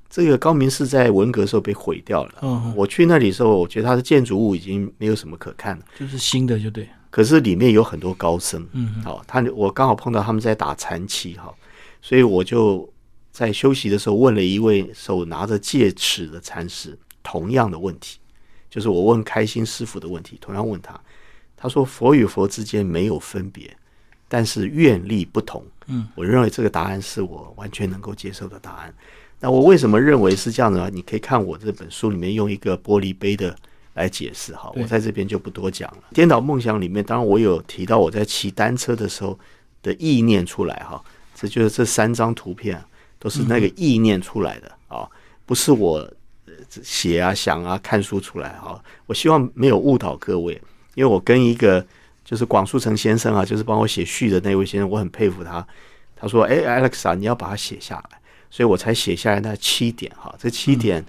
[0.10, 2.36] 这个高明寺在文革时候被毁掉了。
[2.42, 6.88] 嗯，我去那里的时候，我觉得它的建筑物已经没有什么可看了，就是新的就对。
[7.10, 11.54] 可是里面有很多高僧，嗯，好，他我刚好碰到他们在打禅期哈，
[12.02, 12.88] 所以我就
[13.32, 18.20] 在休息的时候问了一位手拿着戒尺的禅师同样的问题，
[18.70, 21.00] 就是我问开心师傅的问题，同样问他，
[21.56, 23.76] 他说佛与佛之间没有分别，
[24.28, 25.66] 但是愿力不同。
[25.88, 28.94] 嗯，我认为这个答案是我完全能够接受的答案。
[29.40, 30.90] 那我为什么认为是这样的？
[30.90, 33.56] 你可以看我这本书里面用一个玻璃杯的
[33.94, 36.04] 来解释哈，我在这边就不多讲了。
[36.12, 39.38] 颠倒梦想里面，当然我有提到我在骑单车的时候
[39.84, 41.04] 的意念出来哈，
[41.36, 42.84] 这就是这三张图片
[43.20, 45.08] 都是那个意念出来的啊，
[45.46, 46.12] 不是我
[46.70, 48.84] 写啊想啊看书出来哈。
[49.06, 50.60] 我希望没有误导各位，
[50.96, 51.86] 因为我跟一个
[52.26, 55.66] 就是广树成先生啊，就是帮我写序的那位先生，我很佩服他。
[56.16, 58.20] 他说：“哎，Alex 啊，你要把它写下来。”
[58.50, 61.06] 所以我才写下来那七点哈，这七点，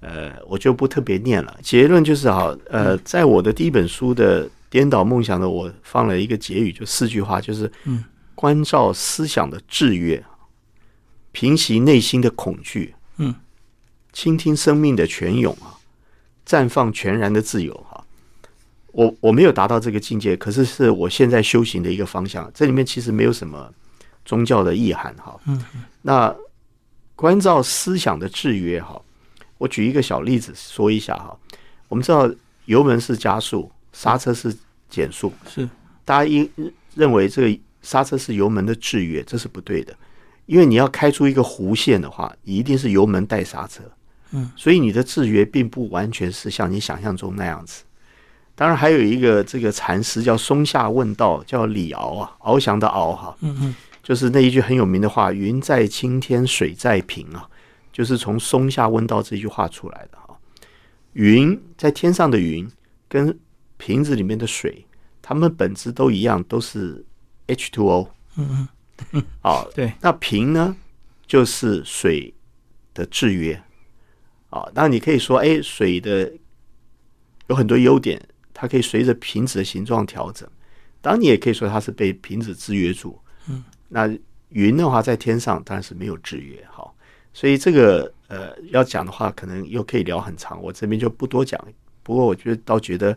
[0.00, 1.58] 呃，我就不特别念了。
[1.62, 10.22] 结论就是哈，呃，在我的第一本书的《颠倒梦想》的，我放了一个结语，就四句话，就是嗯，关照思想的制约，
[11.32, 13.34] 平息内心的恐惧，嗯，
[14.12, 15.80] 倾听生命的泉涌啊，
[16.46, 18.04] 绽放全然的自由哈。
[18.88, 22.50] 我我没有达到这个境界，可是是我现在修行的一个方向。
[22.52, 23.72] 这里面其实没有什么
[24.24, 25.40] 宗教的意涵哈。
[25.46, 25.64] 嗯，
[26.02, 26.34] 那。
[27.22, 29.00] 关照思想的制约，哈，
[29.56, 31.38] 我举一个小例子说一下哈。
[31.86, 32.28] 我们知道
[32.64, 34.52] 油门是加速，刹车是
[34.90, 35.68] 减速，是
[36.04, 36.50] 大家一
[36.96, 39.94] 认为这个刹车是油门的制约，这是不对的。
[40.46, 43.84] 因为你要开出一个弧线的话，一定是油门带刹车，
[44.32, 47.84] 嗯，所以你的制约并不完全是像你想象中那样子。
[48.56, 53.74] 当然，还有一个这个禅师叫松下问道，叫李敖啊，翱翔的翱哈，嗯嗯。
[54.02, 57.48] 就是那一句很有名的话：“云在青天，水在平啊。”
[57.92, 60.34] 就是从松下问道这句话出来的哈。
[61.12, 62.66] 云在天上的云，
[63.06, 63.38] 跟
[63.76, 64.86] 瓶子里面的水，
[65.20, 67.04] 它们本质都一样，都是
[67.48, 68.08] H2O。
[68.36, 68.66] 嗯
[69.12, 69.22] 嗯。
[69.42, 69.92] 啊，对。
[70.00, 70.74] 那瓶呢，
[71.26, 72.32] 就是水
[72.94, 73.62] 的制约。
[74.48, 76.32] 啊，那你可以说，哎，水的
[77.48, 80.48] 有很多优点，它可以随着瓶子的形状调整。
[81.02, 83.20] 当然，你也可以说它是被瓶子制约住。
[83.48, 83.62] 嗯。
[83.92, 84.10] 那
[84.48, 86.90] 云的话，在天上当然是没有制约，哈，
[87.32, 91.62] 所以这个呃，要讲的话，可能又可以聊很长，我这边就不多讲。
[92.02, 93.16] 不过，我觉得倒觉得，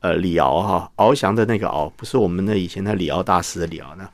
[0.00, 4.08] 呃，李敖哈，翱翔的那个敖，不是我们的以前的李敖大师的李敖呢，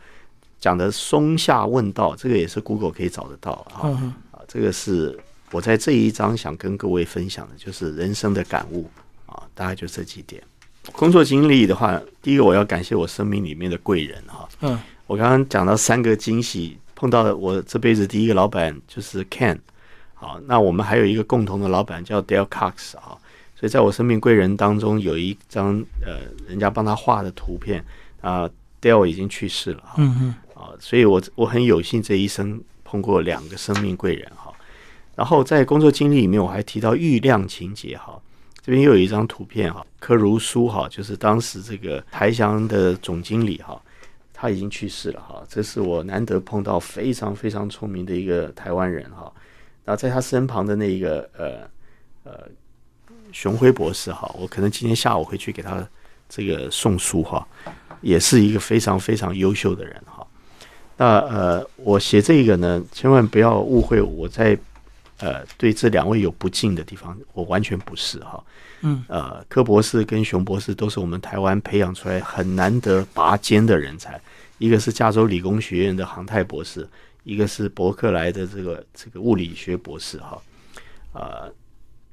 [0.59, 3.91] 讲的松下问道，这个也是 Google 可以找得到啊。
[4.31, 5.19] 啊，这个是
[5.51, 8.89] 我在这一章想跟各位分享的，就是人生的感悟
[9.27, 10.43] 啊，大概就这几点。
[10.93, 14.49] 工作经历的话，第一个我要感谢我生命里面的贵人哈。
[14.63, 14.79] 嗯。
[15.11, 19.59] 我刚刚讲到三个惊喜，碰到我这辈子第一个老板就是 Ken，
[20.15, 23.19] 好，那我们还有一个共同的老板叫 Dale Cox 啊，
[23.57, 27.85] 所以在我生命贵人当中有一张呃人家帮他画的图片
[28.21, 28.49] 啊
[28.81, 34.53] ，Dale 已经去世了，嗯嗯，啊，所以我我很有幸这一生碰过两个生命贵人哈，
[35.17, 38.17] 然后在工作经历里面我还提到郁亮情节哈，
[38.63, 43.77] 这边又有一张图片哈，柯如书哈，就是当时这个台翔的总经理哈。
[44.41, 49.31] 他已经去世了哈，这是我难得碰到非常非常聪明的一个台湾人哈。
[49.85, 51.69] 那在他身旁的那一个呃
[52.25, 52.49] 呃
[53.33, 55.87] 熊辉博士哈，我可能今天下午回去给他
[56.27, 57.47] 这个送书哈，
[58.01, 60.27] 也是一个非常非常优秀的人哈。
[60.97, 64.57] 那呃，我写这个呢，千万不要误会我在
[65.21, 68.43] 呃对这两位有不敬的地方，我完全不是哈。
[68.83, 74.21] 嗯，呃，柯博士跟熊博士都是我们台湾培养出来很难得拔尖的人才。
[74.57, 76.89] 一个是加州理工学院的航太博士，
[77.25, 80.19] 一个是伯克莱的这个这个物理学博士。
[80.19, 80.43] 哈，
[81.13, 81.53] 呃，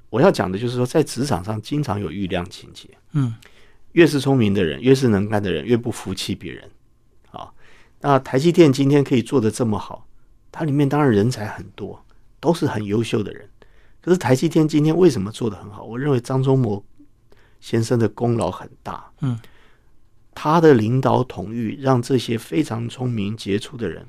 [0.10, 2.90] 我要讲的就是说，在职场上经常有郁亮情节。
[3.14, 3.34] 嗯，
[3.94, 6.70] 越是聪明的人，越是能干的人，越不服气别人。
[7.32, 7.52] 啊，
[8.00, 10.08] 那台积电今天可以做的这么好，
[10.52, 12.02] 它里面当然人才很多，
[12.40, 13.50] 都是很优秀的人。
[14.02, 15.84] 可是台积电今天为什么做得很好？
[15.84, 16.84] 我认为张忠谋
[17.60, 19.12] 先生的功劳很大。
[19.22, 19.38] 嗯，
[20.34, 24.06] 他的领导统御，让这些非常聪明杰出的人，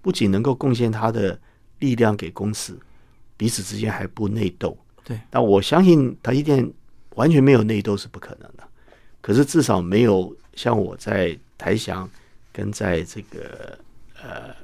[0.00, 1.38] 不仅能够贡献他的
[1.80, 2.78] 力量给公司，
[3.36, 4.76] 彼此之间还不内斗。
[5.02, 6.72] 对，但我相信台积电
[7.16, 8.62] 完全没有内斗是不可能的。
[9.20, 12.08] 可是至少没有像我在台翔
[12.52, 13.76] 跟在这个
[14.22, 14.54] 呃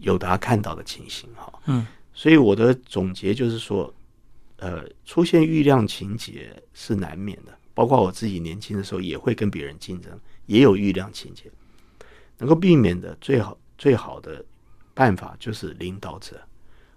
[0.00, 1.52] 友达看到的情形哈。
[1.66, 1.84] 嗯，
[2.18, 3.94] 所以我的总结就是说，
[4.56, 10.10] 呃，出现郁量情节是难免的，包括我自己年轻的时候也会跟别人竞争，
[10.46, 11.44] 也有郁量情节。
[12.38, 14.44] 能够避免的最好最好的
[14.94, 16.40] 办法就是领导者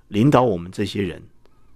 [0.08, 1.22] 领导我们这些人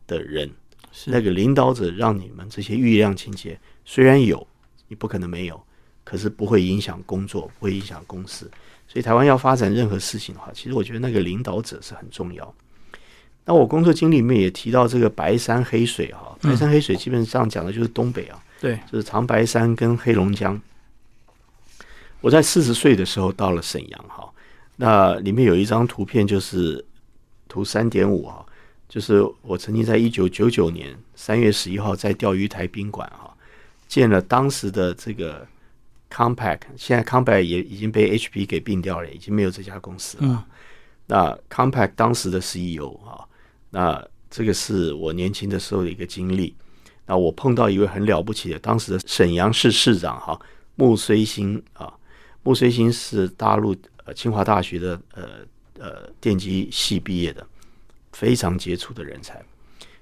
[0.07, 0.49] 的人，
[0.91, 4.47] 是那个领导者让你们这些郁量情节虽然有，
[4.87, 5.63] 你不可能没有，
[6.03, 8.49] 可是不会影响工作，不会影响公司。
[8.87, 12.51] 所以台湾要发展任何事情的话，其实我觉得那个领导者是很重要。
[13.45, 20.59] 那我工作经历里面也提到这个白山黑水哈，白山黑水基本上讲的就是东北啊，对，就是长白山跟黑龙江。
[22.21, 24.27] 我在四十岁的时候到了沈阳哈，
[24.77, 26.83] 那里面有一张图片，就是
[27.47, 28.43] 图三点五哈，
[28.89, 33.31] 就是我曾经在一九九九年三月十一号在钓鱼台宾馆哈
[33.87, 35.47] 见了当时的这个
[36.11, 40.23] Compact，现在 Compact 也已经被 HP 给并掉了，已经没有这家公司了。
[40.23, 40.43] 嗯
[41.07, 43.21] 那 Compact 当时的 CEO 啊，
[43.75, 46.55] 那这个是我年轻的时候的一个经历。
[47.05, 50.39] 那我碰到一位很了不起的，当时的沈阳市市长哈
[50.75, 51.93] 穆绥兴啊，
[52.41, 55.23] 穆绥兴是大陆呃清华大学的呃
[55.77, 57.45] 呃电机系毕业的，
[58.13, 59.43] 非常杰出的人才。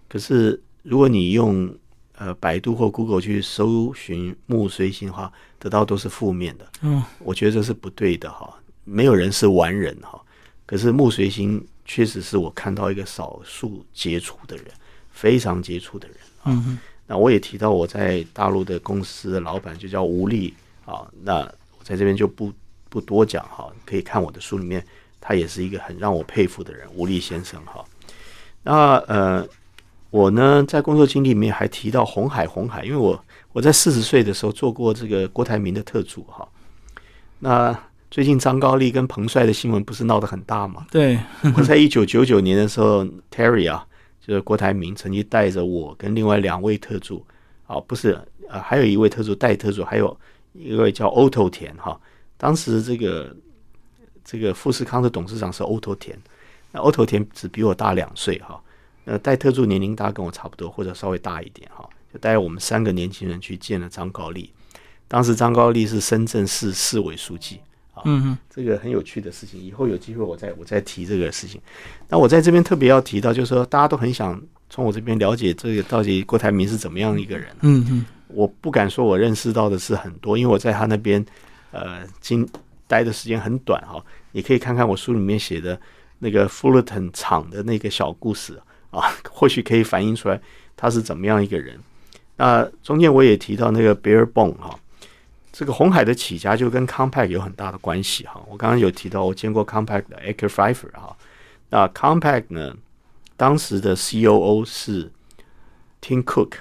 [0.07, 1.75] 可是如果你用
[2.15, 6.67] 呃百度或 Google 去搜寻穆绥兴的话，得到都是负面的。
[6.83, 10.21] 嗯，我觉得这是不对的哈，没有人是完人哈。
[10.65, 14.65] 可是穆随星确实是我看到一个少数杰出的人，
[15.11, 16.17] 非常杰出的人。
[16.45, 20.53] 嗯，那我也提到我在大陆的公司的老板就叫吴力
[20.85, 21.39] 啊，那
[21.77, 22.51] 我在这边就不
[22.89, 24.85] 不多讲哈，可以看我的书里面，
[25.19, 27.83] 他也是一个很让我佩服的人，吴力先生哈。
[28.63, 29.47] 那呃，
[30.09, 36.47] 我呢在工作经历里面还提到红海，红海，因为我我在四十岁的时候做过这个郭台铭的特助哈。
[37.39, 37.77] 那
[38.13, 40.85] 最近张高丽跟彭帅的新闻不是闹得很大吗？
[40.91, 41.17] 对，
[41.57, 43.83] 我在一九九九年的时候，Terry 啊，
[44.21, 47.25] 就是郭台铭曾经带着我跟另外两位特助，
[47.65, 48.15] 啊，不是，
[48.49, 50.15] 呃，还有一位特助带特助，还有
[50.53, 51.99] 一位叫 Otto 田哈。
[52.37, 53.35] 当时这个
[54.23, 56.15] 这个富士康的董事长是 Otto 田，
[56.71, 58.61] 那 Otto 田只比我大两岁哈，
[59.05, 64.53] 那带特助年龄大跟我差不多，或者稍微大一点哈，就带我们三个年轻人去见了张高丽。
[65.07, 67.59] 当时张高丽是深圳市市委书记。
[68.05, 71.61] 嗯嗯，这个很有趣的事情，以后有机会我再我再提这个事情。
[72.09, 77.47] 那我在这边特别要提到，就是说大家都很想从我这边了解这个到底郭台铭是怎么样一个人。
[77.61, 81.23] 嗯嗯，我不敢说我认识到的是很多，因为我在他那边
[81.71, 82.47] 呃经
[82.87, 84.03] 待的时间很短哈。
[84.31, 85.79] 你可以看看我书里面写的
[86.17, 90.41] 那个 Fullerton 厂的那个小故事啊， 或许可以反映出来
[90.75, 91.79] 他是怎么样一个人。
[92.35, 94.79] 那中间我也提到那个 Bear Bone 哈。
[95.53, 98.43] 这个红海的起家就跟 Compact 有很大的关系哈。
[98.49, 101.15] 我刚刚有提到，我见过 Compact 的 Aker Pfeiffer 哈。
[101.69, 102.75] 那 Compact 呢，
[103.37, 105.11] 当时的 COO 是
[106.01, 106.53] Tim Cook，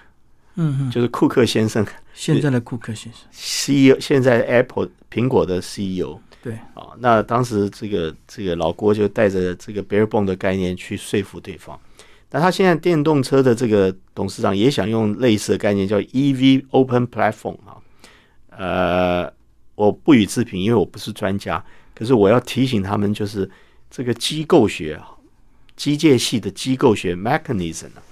[0.57, 6.92] 嗯哼，就是库克先生现在的库克先生，，CEO 现在 Apple 苹果的 CEO 对，啊。
[6.98, 11.81] 那当时这个这个老郭就带着这个 Bare Bone 的概念去说服对方。
[12.31, 17.81] 那他现在电动车的这个董事长也想用类似的概念，叫 EV Open Platform 啊。
[18.56, 19.32] 呃，
[19.74, 21.64] 我不予置评，因为我不是专家。
[21.94, 23.48] 可是我要提醒他们，就是
[23.90, 25.00] 这个机构学、
[25.76, 28.02] 机械系的机构学 mechanism 啊，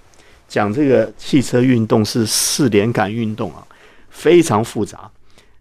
[0.48, 3.66] 讲这个汽车运动是四连杆运动啊，
[4.08, 5.10] 非常复杂。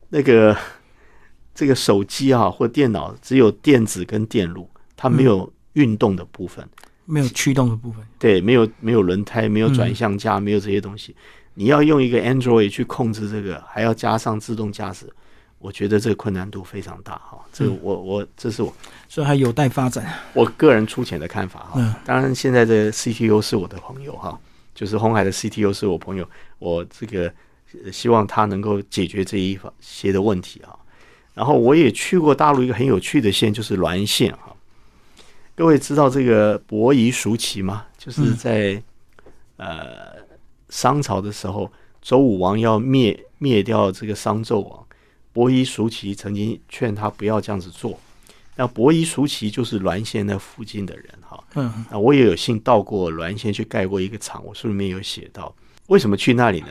[0.09, 0.55] 那个
[1.53, 6.67] 这个手机啊或电脑只有电子跟电路，它没有运动的部分。
[7.05, 11.15] 没有驱动的部分，对，没有没有轮胎，没有转向架，没有这些东西。
[11.59, 15.11] 你要用一个 Android 去控制这个，还要加上自动驾驶，
[15.57, 17.37] 我觉得这个困难度非常大哈。
[17.51, 18.73] 这个我我这是我
[19.09, 20.09] 所以还有待发展。
[20.31, 21.73] 我个人粗浅的看法哈。
[21.75, 24.39] 嗯当然，现在的 CTO 是我的朋友哈，
[24.73, 26.25] 就是红海的 CTO 是我朋友，
[26.59, 27.29] 我这个
[27.83, 30.71] 呃希望他能够解决这一些的问题啊。
[31.33, 34.55] 然后我也去过大陆一个很有趣的县，就是滦县哈。
[35.55, 37.85] 各位知道这个伯夷叔齐吗？
[37.97, 38.81] 就是在、
[39.57, 40.18] 呃
[40.69, 44.88] 商朝的时候，周武王要灭灭掉这个商纣王，
[45.34, 47.99] 伯夷叔齐曾经劝他不要这样子做。
[48.55, 55.55] 那伯夷叔齐就是滦县那附近的人哈，嗯，那我也有幸到过滦县去盖过一个厂，我书里面有写到，
[55.88, 56.67] 为什么去那里呢？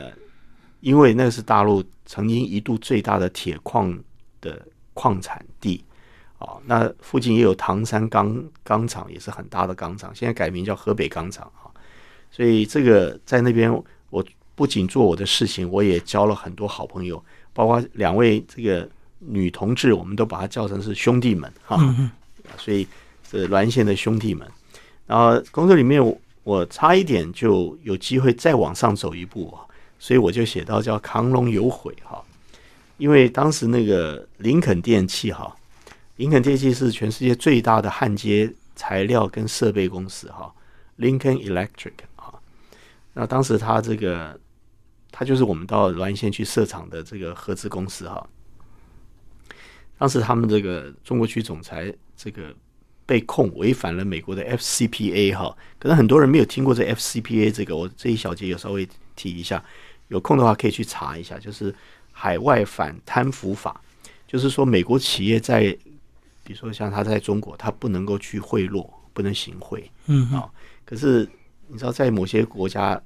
[0.81, 3.97] 因为那是大陆曾经一度最大的铁矿
[4.39, 5.83] 的矿产地
[6.37, 11.68] 啊，那附近也有唐山钢钢厂，也是很大的钢厂，现在改名叫河北钢厂啊。
[12.31, 13.71] 所以这个在那边，
[14.09, 18.89] 我不仅做我的事情，我也交了很多好朋友，包括两位这个
[19.19, 21.77] 女同志，我们都把她叫成是兄弟们哈。
[22.57, 22.87] 所以
[23.29, 24.47] 是滦县的兄弟们，
[25.05, 29.61] 然后工作里面我我差一点就有机会再往上走一步啊。
[29.99, 32.19] 所以我就写到叫亢龙有悔哈，
[32.97, 35.55] 因为当时那个林肯电器哈，
[36.15, 40.51] 林肯电器是全世界最大的焊接材料跟设备公司哈
[40.97, 42.08] ，Lincoln Electric 啊，
[43.13, 44.39] 那当时他这个
[45.11, 48.27] 他就是我们到滦县去设厂的这个合资公司哈，
[49.97, 52.55] 当时他们这个中国区总裁这个
[53.05, 59.63] 被控违反了美国的 FCPA 哈，可能很多人没有听过这 FCPA 这个，我这一小节有稍微提一下。
[60.09, 61.73] 有空的话可以去查一下，就是
[62.11, 63.79] 海外反贪腐法，
[64.25, 65.61] 就是说美国企业在，
[66.43, 70.49] 比如说像他在中国，他不能够去贿赂，不能行贿，嗯啊，
[70.83, 71.29] 可是
[71.69, 73.01] 你知道在某些国家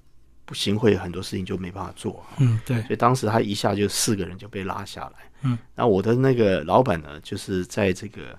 [0.46, 8.38] 不行贿，很多事情就没办法做，嗯，对，所以当时他一下就四个人就被拉下来，嗯，那我的那个老板呢，就是在这个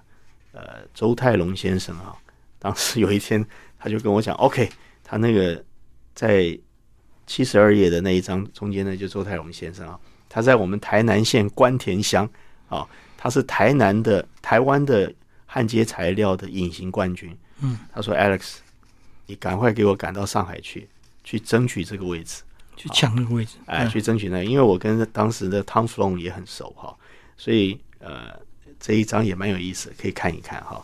[0.53, 2.15] 呃周泰龙先生啊，
[2.59, 3.45] 当时有一天
[3.79, 4.69] 他就跟我讲，OK，
[5.05, 5.63] 他那个
[6.15, 6.59] 在。
[7.27, 12.29] 七十二页的那一张中间呢，就周泰龙先生啊，他在我们台南县关田乡
[12.69, 15.11] 啊，他是台南的台湾的
[15.47, 17.35] 焊接材料的隐形冠军。
[17.63, 18.57] 嗯，他说：“Alex，
[19.27, 20.89] 你赶快给我赶到上海去，
[21.23, 22.43] 去争取这个位置，
[22.77, 23.57] 去抢那个位置。
[23.67, 26.95] 哎，去争取那，因为我跟当时的 Tom Flon 也很熟哈，
[27.37, 28.39] 所以呃，
[28.79, 30.83] 这一张也蛮有意思，可以看一看哈。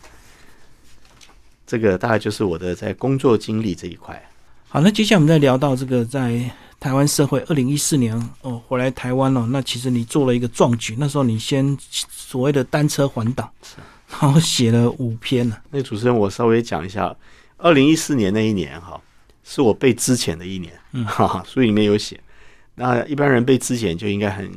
[1.65, 4.21] 这个大概就是我的在工作经历这一块。”
[4.67, 6.49] 好，那接下来我们再聊到这个在
[6.79, 9.45] 台湾社会，二零一四年哦回来台湾了。
[9.47, 13.51] 那其实你做了一个壮举，那时候你先所谓的单车环岛，
[14.09, 15.57] 然后写了五篇呢。
[15.69, 17.13] 那主持人，我稍微讲一下，
[17.61, 18.99] 二零一四年那一年哈，
[19.43, 22.19] 是我被资遣的一年，嗯，哈哈，书里面有写。
[22.75, 24.51] 那一般人被资遣就应该很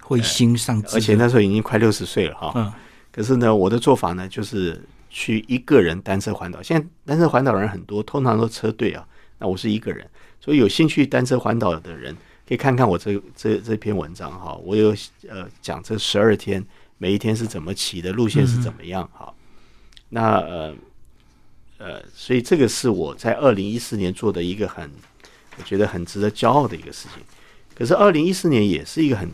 [0.00, 2.52] 会心丧志，而且那时候已经快六十岁了哈。
[2.56, 2.72] 嗯，
[3.12, 6.62] 可是呢，我的做法呢，就是去一个人单车环岛。
[6.62, 9.06] 现在单车环岛人很多，通常都车队啊。
[9.38, 10.04] 那我是一个人，
[10.40, 12.16] 所以有兴趣单车环岛的人
[12.48, 14.54] 可以看看我这这这篇文章哈。
[14.64, 14.88] 我有
[15.28, 16.64] 呃讲这十二天
[16.96, 19.32] 每一天是怎么骑的，路线是怎么样哈。
[20.08, 20.74] 那呃
[21.78, 24.90] 呃，所以这个是我在二零一四年做的一个很
[25.56, 27.22] 我觉得很值得骄傲的一个事情。
[27.74, 29.30] 可是二零一四年也是一个很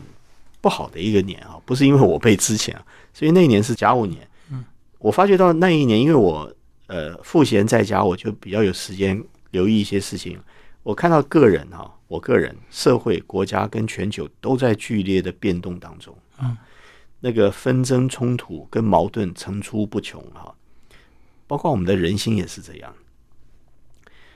[0.61, 4.25] 不好的一个年啊，不是因为我被之前啊，所以那一年是甲午年。
[4.51, 4.63] 嗯，
[4.99, 6.51] 我发觉到那一年，因为我
[6.87, 9.21] 呃赋闲在家，我就比较有时间。
[9.51, 10.37] 留意一些事情，
[10.83, 16.57] 我看到个人哈，我个人、社会、国家跟全球都在剧烈的变动当中嗯，
[17.21, 20.53] 那个纷争、冲突跟矛盾层出不穷哈，
[21.47, 22.93] 包括我们的人心也是这样。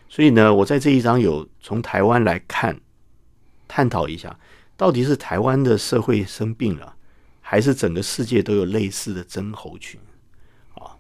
[0.08, 2.80] 所以呢，我在这一章有从台湾来看，
[3.67, 4.39] 探讨一下，
[4.76, 6.95] 到底是台湾的社会生病了，
[7.41, 10.00] 还是整个世界都有类似的真猴群？
[10.74, 10.98] 啊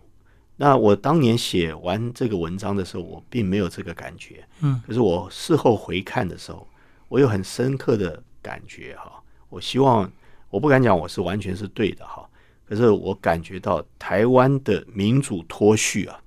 [0.57, 6.67] 那我当年写完这个文章的时候，我并没有这个感觉，嗯，可是我事后回看的时候，
[7.07, 9.23] 我有很深刻的感觉哈。
[9.47, 10.11] 我希望
[10.49, 12.28] 我不敢讲我是完全是对的哈，
[12.69, 16.21] 可是我感觉到台湾的民主脱序啊，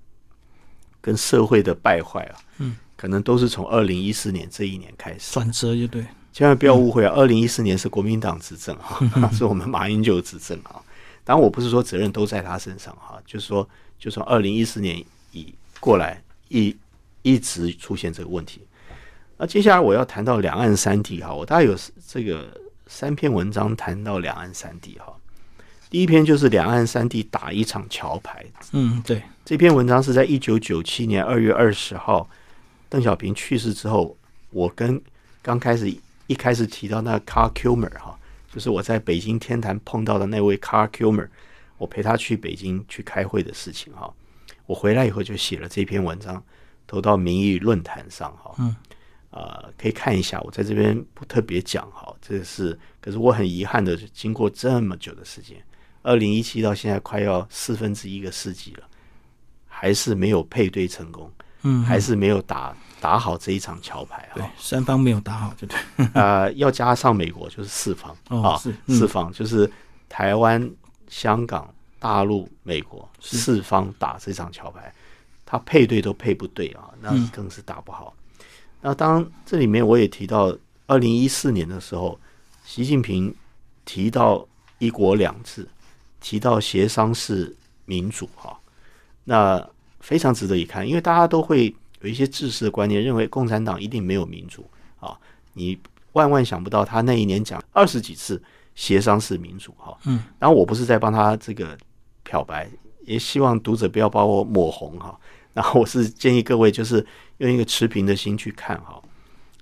[1.01, 9.01] 跟社会的败坏啊，嗯，可能都是从二零一四年这一年开始转折，就对，千万不要误会啊，二零一四年是国民党执政哈，
[9.31, 10.83] 是我们马英九执政啊。
[11.25, 13.69] 当然，我不是说责任都在他身上哈，就是说。
[14.03, 14.99] 就从二零一四年
[15.31, 16.77] 以过来，一
[17.23, 18.61] 一直出现这个问题。
[19.37, 25.15] 那接下来我要谈到两岸三地哈，我大概有这个三篇文章谈到两岸三地哈。
[25.93, 28.43] 第一篇就是两岸三地打一场桥牌。
[28.73, 32.27] 嗯，对，这篇文章是在一九九七年二月二十号，
[32.89, 34.17] 邓小平去世之后，
[34.49, 34.99] 我跟
[35.43, 35.95] 刚开始
[36.29, 38.19] 一开始提到那 Car Kilmer 哈，
[38.51, 41.29] 就是我在北京天坛碰到的那位 Car Kilmer。
[41.77, 44.11] 我陪他去北京去开会的事情哈，
[44.65, 46.43] 我回来以后就写了这篇文章，
[46.87, 48.77] 投到民意论坛上哈，嗯，
[49.31, 55.57] 呃，可以看一下，我在这边不特别讲哈，这是，可是我很遗憾的，经过这么久的时间，
[56.03, 58.85] 二零一七到现在快要四分之一个世纪了，
[59.67, 61.31] 还是没有配对成功，
[61.63, 65.79] 嗯，还是没有打打好这一场桥牌对啊，，三方没有打好，就对。
[66.15, 69.71] 呃，要加上美国就是四方啊，四方就是
[70.09, 70.71] 台湾、
[71.09, 74.93] 香港、大陆、美国四方打这场桥牌，
[75.47, 78.15] 他配对都配不对啊，那嗯更是打不好。
[78.81, 80.57] 那当这里面我也提到，
[80.89, 82.19] 二零一四年的时候，
[82.65, 83.33] 习近平
[83.85, 84.45] 提到
[84.79, 85.67] 一国两制，
[86.23, 87.55] 提到协商式
[87.85, 88.57] 民主哈、
[89.25, 89.69] 那
[90.01, 94.65] 非常值得一看，因为大家都会有一些自私的观念，认为共产党一定没有民主
[95.01, 95.19] 啊，
[95.53, 95.79] 你
[96.13, 98.43] 万万想不到他那一年讲二十几次
[98.75, 101.77] 协商式民主哈，嗯，然后我不是在帮他这个
[102.23, 102.71] 漂白，
[103.05, 105.19] 也希望读者不要把我抹红哈，
[105.53, 107.05] 然后我是建议各位就是
[107.39, 109.03] 用一个持平的心去看哈。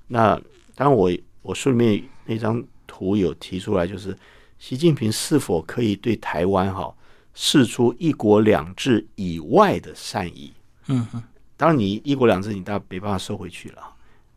[0.08, 0.34] 那
[0.74, 1.10] 当然我
[1.42, 4.16] 我书里面那张图有提出来，就是
[4.60, 6.94] 习近平是否可以对台湾哈
[7.32, 10.52] 示出一国两制以外的善意？
[10.86, 11.22] 嗯哼，
[11.56, 13.82] 当然，你一国两制你大没办法收回去了，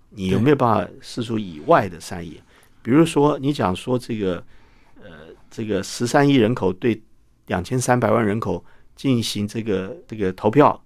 [0.09, 2.41] 你有没有办法示出以外的善意？
[2.81, 4.41] 比如说，你讲说这个
[5.03, 5.09] 呃，
[5.51, 6.99] 这个十三亿人口对
[7.47, 8.63] 两千三百万人口
[8.95, 10.81] 进行这个这个投票，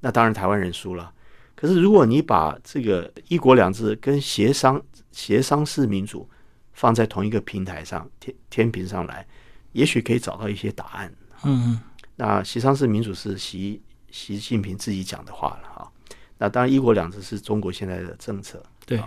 [0.00, 1.10] 那当然台湾人输了。
[1.54, 4.78] 可是如果你把这个一国两制跟协商
[5.10, 6.28] 协商式民主
[6.74, 9.26] 放在同一个平台上天天平上来，
[9.72, 11.12] 也许可以找到一些答案。
[11.44, 11.80] 嗯嗯，
[12.16, 15.92] 那协商式民主是习习近平自己讲的话了哈。
[16.36, 18.62] 那当然，一国两制是中国现在的政策。
[18.84, 19.00] 对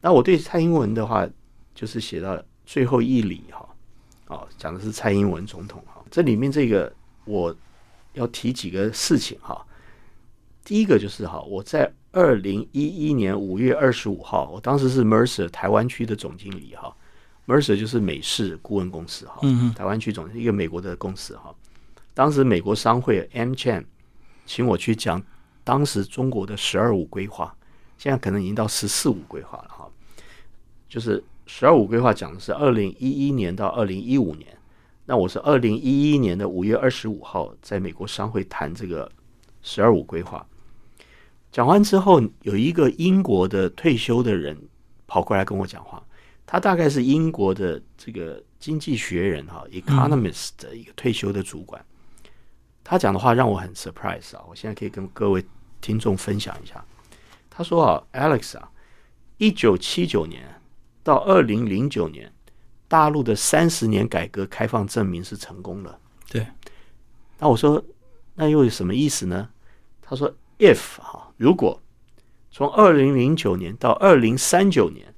[0.00, 1.26] 那我对蔡英文的话，
[1.74, 3.68] 就是写到最后一里哈，
[4.26, 6.02] 哦，讲的是蔡英文总统哈。
[6.10, 6.92] 这里面这个
[7.24, 7.54] 我
[8.14, 9.64] 要提几个事情哈。
[10.64, 16.92] 第一个就是哈，我在二零一一年五月二十五号，我当时是 Mercer 台湾区的总经理哈
[17.46, 19.40] ，Mercer 就是美式顾问公司哈，
[19.76, 21.54] 台湾区总一个美国的公司哈。
[22.12, 23.84] 当时美国商会 M Chan
[24.44, 25.22] 请我去讲
[25.62, 27.54] 当时中国的“十二五”规划，
[27.96, 29.88] 现在可能已经到“十四五”规划了哈。
[30.88, 34.58] 就是“十二五”规划讲的是二零一一年到二零一五年，
[35.06, 39.08] 那我是二零一一年的五月二十五号在美国商会谈这个
[39.62, 40.44] “十二五”规划。
[41.52, 44.56] 讲完之后，有一个英国的退休的人
[45.06, 46.02] 跑过来跟我讲话，
[46.46, 51.84] 他大概是英国的这个经济学人哈，Economist 的一个退休的主管。
[52.84, 54.44] 他讲的话让我很 surprise 啊！
[54.48, 55.44] 我现在可以跟各位
[55.80, 56.84] 听众分享一下。
[57.48, 58.70] 他说啊，Alex 啊，
[59.36, 60.42] 一九七九年
[61.02, 62.32] 到二零零九年，
[62.88, 65.98] 大陆的三十年改革开放证明是成功了。
[66.28, 66.46] 对，
[67.38, 67.84] 那我说，
[68.34, 69.48] 那又有什么意思呢？
[70.00, 71.82] 他说，if 哈，如果
[72.52, 75.12] 从二零零九年到二零三九年，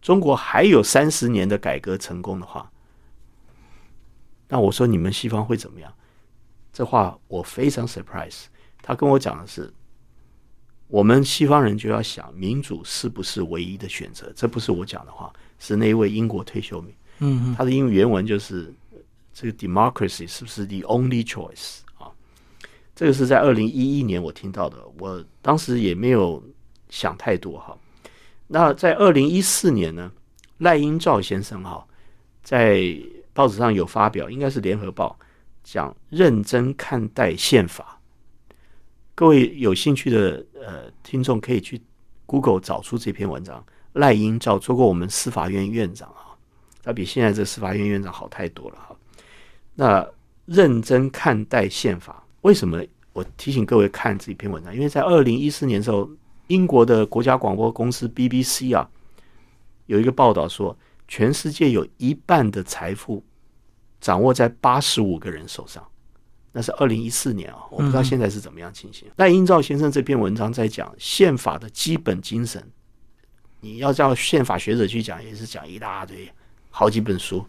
[0.00, 2.70] 中国还有三十年的改革成功的话，
[4.48, 5.92] 那我说你们西方会怎么样？
[6.72, 8.44] 这话我非常 surprise。
[8.82, 9.72] 他跟我讲的是，
[10.86, 14.32] 我们西方人就要想民主是不是唯一的选择？
[14.36, 16.94] 这不是我讲的话，是那一位英国退休民。
[17.18, 18.72] 嗯嗯，他的英语原文就是
[19.32, 21.85] 这个 democracy 是不是 the only choice 啊？
[22.96, 26.42] 这个是在二零一一年我听到的，我当时也没有
[26.88, 27.76] 想太多哈。
[28.46, 30.10] 那在二零一四年呢，
[30.58, 31.86] 赖英照先生哈
[32.42, 32.98] 在
[33.34, 35.14] 报纸上有发表，应该是联合报
[35.62, 38.00] 讲认真看待宪法。
[39.14, 41.80] 各位有兴趣的呃听众可以去
[42.24, 43.62] Google 找出这篇文章。
[43.92, 46.36] 赖英照做过我们司法院院长啊，
[46.82, 48.96] 他比现在这司法院院长好太多了哈。
[49.74, 50.06] 那
[50.44, 52.80] 认真看待宪法，为什么？
[53.12, 54.72] 我提醒各位看这篇文章？
[54.72, 56.08] 因为在二零一四年的时候，
[56.46, 58.88] 英国的国家广播公司 BBC 啊，
[59.86, 60.78] 有一个报道说，
[61.08, 63.24] 全世界有一半的财富
[64.00, 65.84] 掌握在八十五个人手上。
[66.52, 68.60] 那是二零一四年啊，我不知道现在是怎么？
[68.60, 69.08] 样情形。
[69.16, 72.64] 赖英照先生这篇文章在讲宪法的基本精神，
[73.60, 76.32] 你要叫宪法学者去讲，也是讲一大堆，
[76.70, 77.44] 好几本书。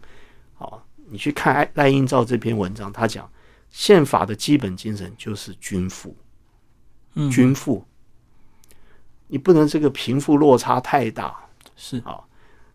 [0.54, 3.30] 好，你去看赖英照这篇文章，他讲
[3.70, 6.16] 宪法的基本精神就是均富，
[7.14, 7.84] 嗯均富，
[9.26, 11.36] 你不能这个贫富落差太大。
[11.76, 12.20] 是啊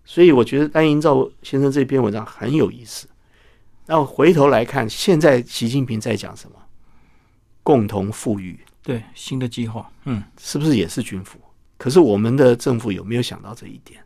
[0.05, 3.07] 所以我觉得赖英照先生这篇文章很有意思。
[3.85, 6.57] 那回头来看，现在习近平在讲什么？
[7.63, 11.39] 共同富裕对新的计划，嗯，是不是也是均富？
[11.77, 14.03] 可是我们的政府有没有想到这一点？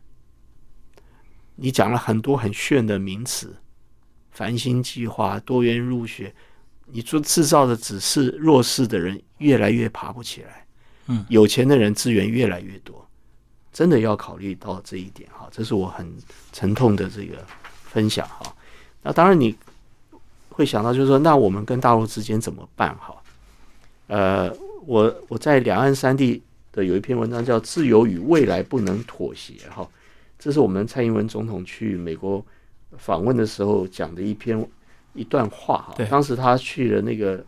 [1.56, 3.56] 你讲了很多很炫的名词，
[4.30, 6.32] 繁星计划、多元入学，
[6.90, 10.66] 你做制造的只是弱势的人越来越爬不起来，
[11.06, 13.06] 嗯，有钱的人资源越来越多，
[13.72, 16.12] 真的要考虑到这一点哈，这是我很
[16.52, 17.36] 沉痛的这个
[17.84, 18.54] 分享哈。
[19.02, 19.56] 那当然你
[20.48, 23.14] 会想到，就是说，那我们跟大陆之间怎么办哈？
[24.06, 24.52] 呃，
[24.86, 26.42] 我我在两岸三地。
[26.70, 29.88] 的有一篇文章叫《自由与未来不能妥协》哈，
[30.38, 32.44] 这是我们蔡英文总统去美国
[32.98, 34.64] 访问的时候讲的一篇
[35.14, 35.94] 一段话哈。
[36.10, 37.44] 当时他去了那个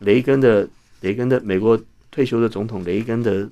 [0.00, 0.68] 雷根的
[1.00, 1.80] 雷根的美国
[2.10, 3.48] 退休的总统雷根的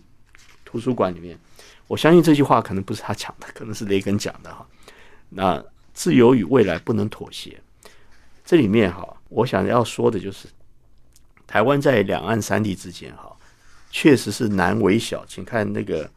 [0.65, 1.39] 图书馆里面，
[1.87, 4.67] 我相信这句话可能不是他讲的，可能是雷根讲的哈。
[5.29, 7.61] 那自由与未来不能妥协，
[8.45, 10.49] 这里面哈，我想要说的就是
[11.47, 13.29] 台湾在两岸三地之间哈。
[13.95, 16.11] 确实是难为小，请看那个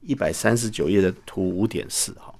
[0.00, 2.34] 一百三十九页的图五点四哈。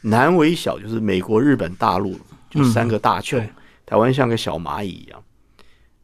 [0.00, 2.18] 难为小就是美国、日本、大陆
[2.54, 3.38] 就三个大球，
[3.84, 5.22] 台湾像个小蚂蚁一样。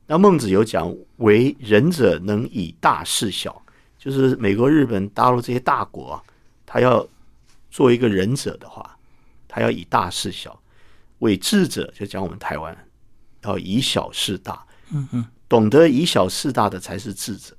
[0.07, 3.63] 那孟子有讲，为仁者能以大事小，
[3.97, 6.23] 就是美国、日本、大陆这些大国啊，
[6.67, 7.07] 他要
[7.71, 8.99] 做一个仁者的话，
[9.47, 10.51] 他要以大事小；
[11.21, 12.77] 为智者就讲我们台湾
[13.45, 14.67] 要以小事大。
[14.91, 17.57] 嗯嗯，懂得以小事大的才是智者。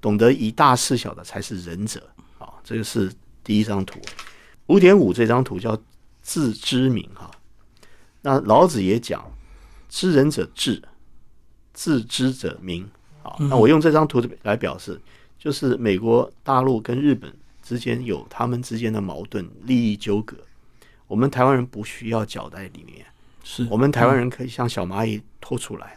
[0.00, 2.08] 懂得以大事小的才是仁者
[2.38, 2.54] 啊！
[2.64, 3.12] 这个是
[3.44, 4.00] 第一张图，
[4.66, 5.76] 五点五这张图叫
[6.22, 7.30] 自知明哈。
[8.22, 9.24] 那老子也讲，
[9.88, 10.82] 知人者智，
[11.74, 12.88] 自知者明
[13.22, 13.36] 啊。
[13.38, 15.00] 那我用这张图来表示，
[15.38, 20.36] 就是美国大陆跟日本之间有他们之间的矛盾、利益纠葛，
[21.06, 23.04] 我们台湾人不需要搅在里面，
[23.44, 25.96] 是我们台湾人可以像小蚂蚁拖出来。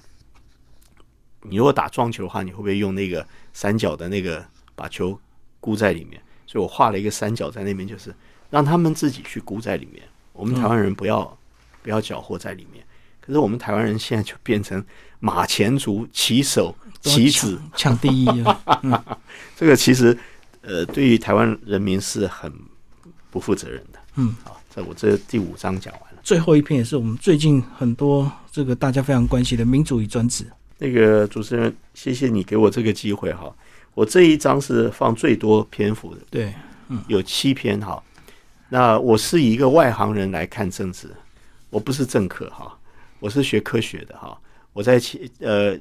[1.43, 4.43] 你如果打撞球的话，你会不会用那个三角的那个
[4.75, 5.19] 把球
[5.59, 6.19] 箍在里面？
[6.47, 8.13] 所以我画了一个三角在那边，就是
[8.49, 10.01] 让他们自己去箍在里面。
[10.33, 11.37] 我们台湾人不要
[11.85, 12.83] 不要搅和在里面。
[13.21, 14.83] 可是我们台湾人现在就变成
[15.19, 19.19] 马前卒、骑手、棋子抢第一了。
[19.55, 20.17] 这个其实
[20.61, 22.51] 呃，对于台湾人民是很
[23.29, 23.99] 不负责任的。
[24.15, 26.19] 嗯，好，这我这第五章讲完了。
[26.23, 30.43] 最后一篇也是我们最近很多这个大家非常关心的民主与专制。
[30.79, 33.55] 那个主持人，谢谢你给我这个机会哈。
[33.93, 36.53] 我这一章是放最多篇幅的，对，
[36.89, 38.03] 嗯，有七篇哈。
[38.67, 41.09] 那我是以一个外行人来看政治，
[41.75, 42.73] 我不是政客哈，
[43.19, 44.39] 我是学科学的哈。
[44.71, 45.77] 我在企呃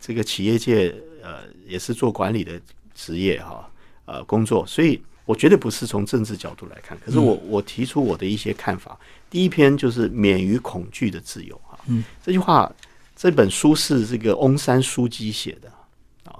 [0.00, 2.58] 这个企业界呃也是做管理的
[2.94, 3.70] 职业哈
[4.06, 6.98] 呃工作，所以我绝对不是从政治角度来看。
[7.04, 8.98] 可是我我提出我的一些看法。
[9.28, 12.72] 第一篇就是免于恐惧的自由哈，嗯，这句话。
[13.14, 15.68] 这本书是这个翁山书记写的
[16.30, 16.38] 啊，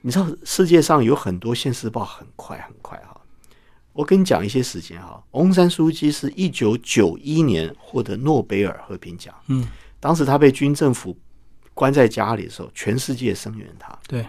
[0.00, 3.15] 你知道世界上有很多现世报很快很快哈，
[3.96, 5.22] 我跟你讲一些时间哈。
[5.30, 9.66] 翁山书记是一九九一年获得诺贝尔和平奖，嗯，
[9.98, 11.16] 当时他被军政府
[11.72, 13.98] 关在家里的时候，全世界声援他。
[14.06, 14.26] 对，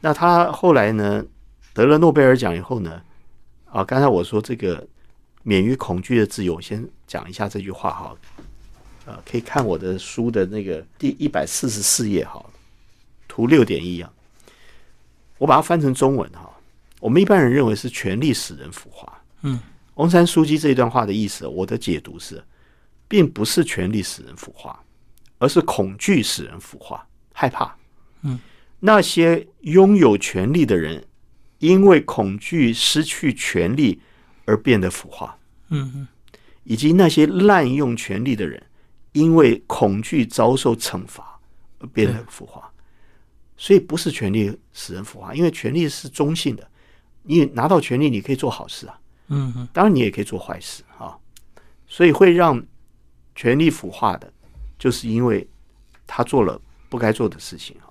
[0.00, 1.24] 那他后来呢
[1.72, 3.00] 得了诺贝尔奖以后呢，
[3.70, 4.84] 啊，刚才我说这个
[5.44, 8.16] 免于恐惧的自由，先讲一下这句话哈。
[9.06, 12.44] 啊，可以看我的书的那个第一百四十四页，哈，
[13.26, 14.12] 图六点一啊，
[15.38, 16.51] 我把它翻成中文哈。
[17.02, 19.58] 我们一般人认为是权力使人腐化，嗯，
[19.94, 22.40] 翁山书记这一段话的意思，我的解读是，
[23.08, 24.80] 并不是权力使人腐化，
[25.38, 27.74] 而是恐惧使人腐化，害怕，
[28.22, 28.38] 嗯，
[28.78, 31.04] 那些拥有权力的人，
[31.58, 34.00] 因为恐惧失去权力
[34.44, 35.36] 而变得腐化，
[35.70, 36.08] 嗯嗯，
[36.62, 38.62] 以及那些滥用权力的人。
[39.14, 41.38] 因为恐惧遭受惩罚
[41.80, 42.72] 而变得腐化，
[43.58, 46.66] 所以不是权力使人腐化，因为权力是中性的。
[47.22, 48.98] 你拿到权力，你可以做好事啊，
[49.28, 51.16] 嗯，当然你也可以做坏事啊。
[51.86, 52.62] 所以会让
[53.34, 54.32] 权力腐化的，
[54.78, 55.46] 就是因为
[56.06, 57.88] 他做了不该做的事情啊。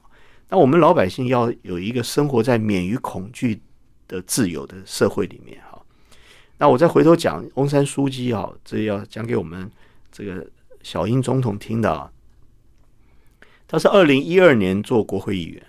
[0.50, 3.62] 那我们老百姓要有一个生活在免于恐惧
[4.08, 5.82] 的自由的社会里面哈。
[6.58, 9.70] 那我再回头讲翁山书记啊，这要讲给我们
[10.12, 10.48] 这个。
[10.84, 12.12] 小英总统听的啊，
[13.68, 15.64] 他是二零一二年做国会议员，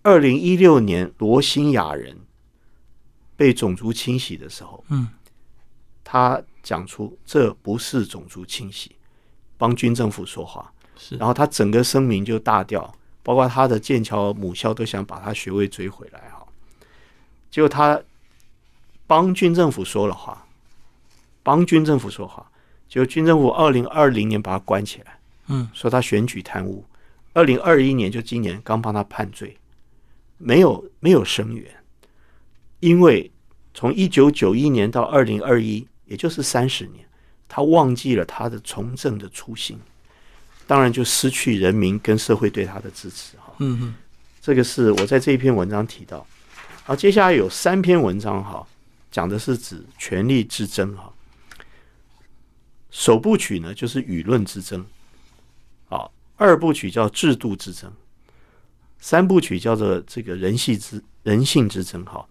[0.00, 2.16] 二零一六年罗兴亚人
[3.40, 5.08] 被种族清洗的时候，嗯，
[6.04, 8.94] 他讲出这不是种族清洗，
[9.56, 16.46] 帮军政府说话，是，然后他整个声明就大掉，包括他的剑桥母校都想把他学位追回来哈，
[17.50, 17.98] 结果他
[19.06, 20.46] 帮军政府说了话，
[21.42, 22.46] 帮军政府说话。
[22.90, 26.84] 就军政府二零二零年把他关起来，嗯，说他选举贪污。
[27.32, 29.56] 二零二一年就今年刚帮他判罪，
[30.36, 31.79] 没有没有声援，
[32.80, 33.30] 因为
[33.72, 37.06] 从一九九一年到二零二一，也就是三十年，
[37.48, 39.78] 他忘记了他的从政的初心，
[40.66, 43.54] 当然就失去人民跟社会对他的支持哈。
[43.58, 43.94] 嗯嗯，
[44.40, 46.26] 这个是我在这一篇文章提到。
[46.82, 48.66] 好，接下来有三篇文章哈，
[49.10, 51.12] 讲的是指权力之争哈。
[52.90, 54.84] 首部曲呢，就是舆论之争，
[55.88, 57.92] 啊，二部曲叫制度之争，
[58.98, 62.26] 三部曲叫做这个人性之人性之争哈。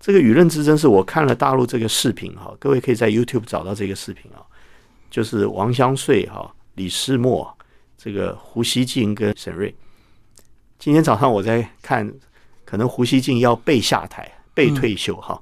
[0.00, 4.38] 这个舆论之争是我看了大陆这个视频哈，各位可以在 YouTube 找到这个视频啊，
[5.10, 7.52] 就是王湘穗哈、李世默、
[7.96, 9.74] 这个胡锡进跟沈瑞。
[10.78, 12.08] 今天早上我在看，
[12.64, 15.40] 可能胡锡进要被下台、被退休哈。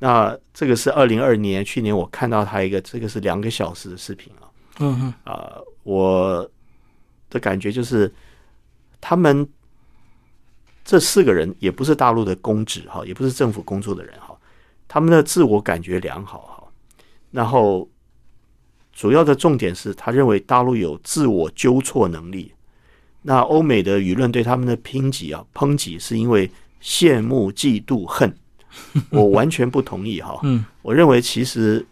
[0.00, 4.50] 那这个是二零二年，去年我看到他一个，这个是两个小时的视频啊。
[4.80, 5.52] 嗯哼，啊，
[5.84, 6.50] 我
[7.30, 8.12] 的感觉就是
[9.00, 9.48] 他们。
[10.86, 14.38] 这四个人也不是大陆的公职哈，也不是政府工作的人哈，
[14.86, 16.64] 他们的自我感觉良好哈，
[17.32, 17.88] 然后
[18.92, 22.52] 主要的重点是他认为大陆有自我纠错能力。
[23.22, 26.48] 那欧美的舆论对他们的抨击啊，抨击是因为
[26.80, 28.32] 羡慕、嫉妒、恨，
[29.10, 30.38] 我完全不同意哈。
[30.46, 31.84] 嗯，我认为其实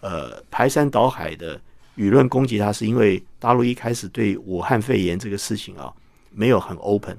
[0.00, 1.58] 呃排山倒海的
[1.96, 5.90] 舆论攻击他，是因为大陆一开始对武汉肺炎这个事情啊
[6.30, 7.16] 没有很 open。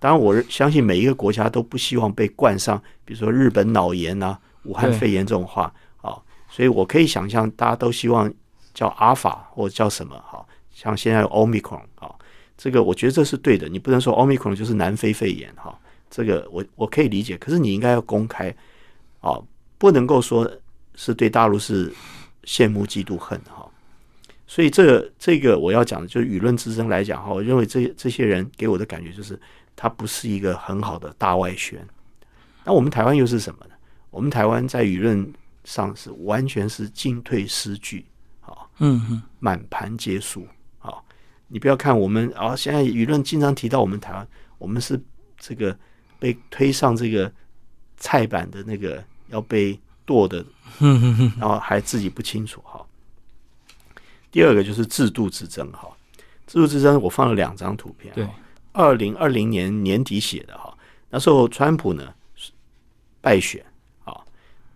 [0.00, 5.70] 当然，我相信每一个国家都不希望被冠上，比如说日本脑炎啊、武汉肺炎这种话
[6.00, 6.16] 啊，
[6.48, 8.32] 所以我可以想象，大家都希望
[8.72, 10.42] 叫阿尔法或者叫什么哈，
[10.74, 12.10] 像现在 Omicron 啊，
[12.56, 15.78] 这个我觉得这是对的，你不能说 Omicron 就是南非肺炎哈，
[16.08, 18.48] 这个我我可以理解，可是你应该要公开
[19.20, 19.38] 啊，
[19.76, 20.50] 不能够说
[20.94, 21.92] 是对大陆是
[22.44, 23.68] 羡慕嫉妒恨哈，
[24.46, 29.38] 所以这个这个我要讲的就是舆论之争来讲哈，我认为这这些人给我的感觉就是。
[29.82, 31.82] 它不是一个很好的大外宣，
[32.66, 33.70] 那我们台湾又是什么呢？
[34.10, 35.32] 我们台湾在舆论
[35.64, 38.04] 上是完全是进退失据，
[38.42, 40.46] 啊，嗯嗯，满盘皆输，
[40.80, 40.92] 啊，
[41.48, 44.28] 你不要看我们啊，现在舆论经常提到我们台湾，
[44.58, 45.02] 我们是
[45.38, 45.74] 这个
[46.18, 47.32] 被推上这个
[47.96, 50.44] 菜板的那个要被剁的，
[51.38, 52.84] 然后还自己不清楚哈。
[54.30, 55.88] 第二个就是制度之争，哈，
[56.46, 58.28] 制度之争，我放了两张图片，对。
[58.72, 60.76] 二零二零年年底写的哈，
[61.10, 62.14] 那时候川普呢
[63.20, 63.64] 败选
[64.04, 64.16] 啊，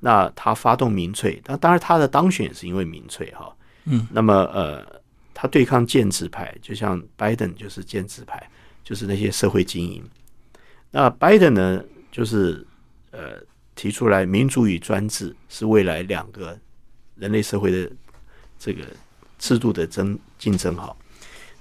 [0.01, 4.85] 那他发动民粹，那当然他的当选也是因为民粹哈，嗯，那么呃，
[5.33, 8.51] 他对抗建制派，就像拜登就是建制派，
[8.83, 10.03] 就是那些社会精英。
[10.91, 12.67] 那拜登呢，就是
[13.13, 13.41] 呃
[13.75, 16.59] 提出来民主与专制是未来两个
[17.17, 17.91] 人类社会的
[18.59, 18.85] 这个
[19.39, 20.95] 制度的争竞争哈。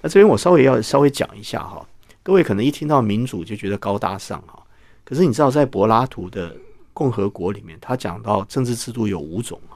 [0.01, 1.85] 那这边我稍微要稍微讲一下哈。
[2.23, 4.63] 各位可能一听到民主就觉得高大上哈，
[5.03, 6.55] 可是你知道在柏拉图的
[6.93, 9.75] 共和国里面，他讲到政治制度有五种啊，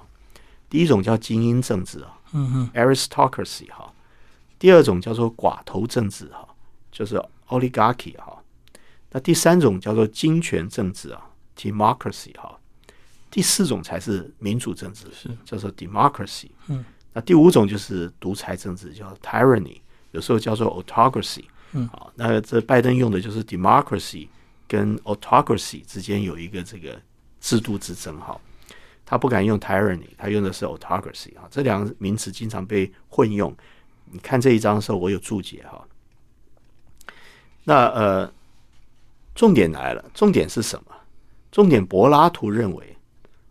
[0.70, 3.92] 第一种叫精英政治啊，嗯嗯，aristocracy 哈，
[4.58, 6.48] 第二种叫做寡头政治哈，
[6.90, 8.42] 就是 oligarchy 哈，
[9.12, 11.22] 那第三种叫做金权政治啊
[11.58, 12.58] ，democracy 哈，
[13.30, 15.30] 第四种才是民主政治是。
[15.44, 19.82] 叫做 democracy，嗯，那第五种就是独裁政治叫 tyranny，
[20.12, 21.44] 有时候叫做 autocracy。
[21.74, 24.28] 嗯，好，那这拜登用的就是 democracy
[24.68, 27.00] 跟 autocracy 之间有一个这个
[27.40, 28.40] 制度之争哈，
[29.06, 33.56] 他不敢用 tyranny，他用的是 autocracy 哈，这两个名词经常被混用。
[34.10, 35.86] 你看这一章的时候，我有注解哈。
[37.66, 38.34] 那呃，
[39.36, 40.92] 重点来了，重点是什么？
[41.52, 42.98] 重点柏拉图认为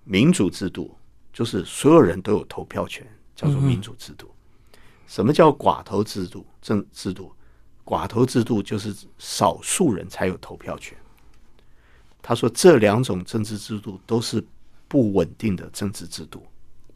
[0.04, 0.96] 民主制度
[1.32, 4.30] 就是所有人都有投票权，叫做民主制度。
[5.06, 6.46] 什么叫寡头制度？
[6.62, 7.32] 政制度？
[7.86, 10.98] 寡头制度就是少数人才有投票权。
[12.20, 14.44] 他说这两种政治制度都是
[14.88, 16.44] 不稳定的政治制度，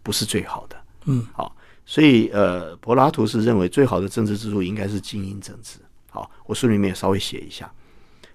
[0.03, 0.76] 不是最好的。
[1.05, 1.55] 嗯，好，
[1.86, 5.78] 所以呃，柏拉图是认为最好的政治制度应该是精英政治。
[6.11, 7.72] 好，我书里面也稍微写一下。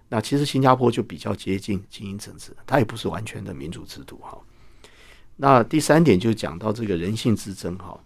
[0.08, 4.18] 那其实新加坡就比较接近精英政治，它也不是完全的民主制度。
[4.22, 4.40] 哈，
[5.36, 7.78] 那第三点就讲到这个人性之争。
[7.78, 8.00] 哈，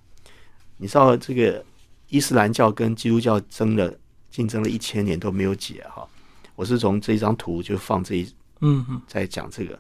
[0.78, 1.64] 你知道这个
[2.08, 3.94] 伊斯兰教跟基督教争了。
[4.30, 6.08] 竞争了一千年都没有解哈，
[6.56, 8.24] 我是从这一张图就放这一
[8.62, 9.80] 嗯嗯，在讲这个。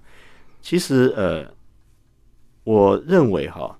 [0.62, 1.54] 其实呃，
[2.64, 3.78] 我认为哈，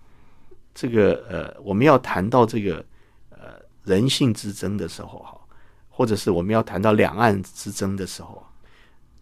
[0.74, 2.86] 这个呃，我们要谈到这个
[3.30, 5.40] 呃人性之争的时候哈，
[5.90, 8.46] 或者是我们要谈到两岸之争的时候，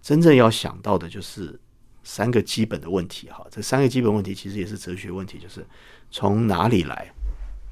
[0.02, 1.60] 真正要想到的就是
[2.04, 3.46] 三个基本的问题哈。
[3.50, 5.66] 这三个基本问题其实也是哲学问题，就是
[6.12, 7.12] 从哪里来，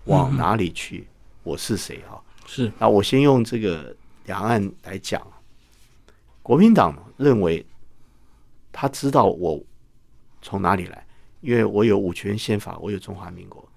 [0.05, 1.07] 往哪里去，
[1.43, 2.21] 我是谁哈。
[2.45, 5.21] 是，那我先用这个两岸来讲。
[6.41, 7.65] 国民党认为
[8.71, 9.59] 他知道我
[10.41, 11.05] 从哪里来，
[11.41, 13.67] 因为我有五权宪法，我有中华民国。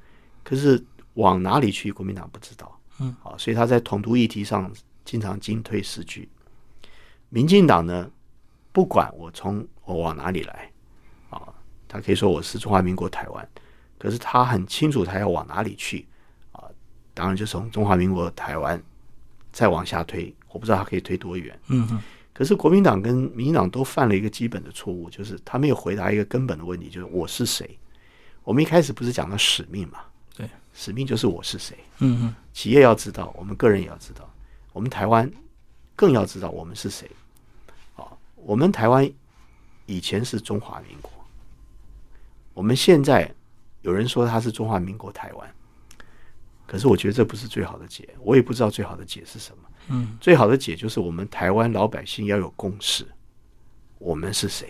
[0.45, 2.79] 可是往哪里去，国民党不知道。
[3.01, 4.71] 嗯，好，所以他在统独议题上
[5.05, 6.29] 经常进退失据。
[7.31, 8.11] 民进党呢，
[8.73, 10.71] 不管我从我往哪里来，
[11.31, 11.41] 啊，
[11.87, 13.49] 他可以说我是中华民国台湾，
[13.99, 16.07] 可是他很清楚他要往哪里去。
[17.19, 18.81] 当然，就从中华民国台湾
[19.51, 21.59] 再往下推，我不知道它可以推多远。
[21.66, 22.01] 嗯哼。
[22.33, 27.77] 可是国民党跟民进党都犯了一个基本的错误，就是他没有回答一个根本的问题，就是我是谁。
[28.45, 29.99] 我们一开始不是讲到使命嘛？
[30.37, 31.77] 对，使命就是我是谁。
[31.99, 34.33] 嗯嗯，企业要知道，我们个人也要知道，
[34.73, 35.29] 我们台湾
[35.97, 37.11] 更要知道我们是谁。
[37.95, 39.11] 好，我们台湾
[39.87, 41.11] 以前是中华民国，
[42.55, 43.35] 我们现在
[43.83, 45.55] 有人说他是中华民国台湾，
[46.69, 49.62] 可是我觉得这不是最好的解，我也不知道最好的解是什么。
[49.89, 53.07] 嗯，最好的解就是我们台湾老百姓要有共识，
[53.99, 54.69] 我们是谁。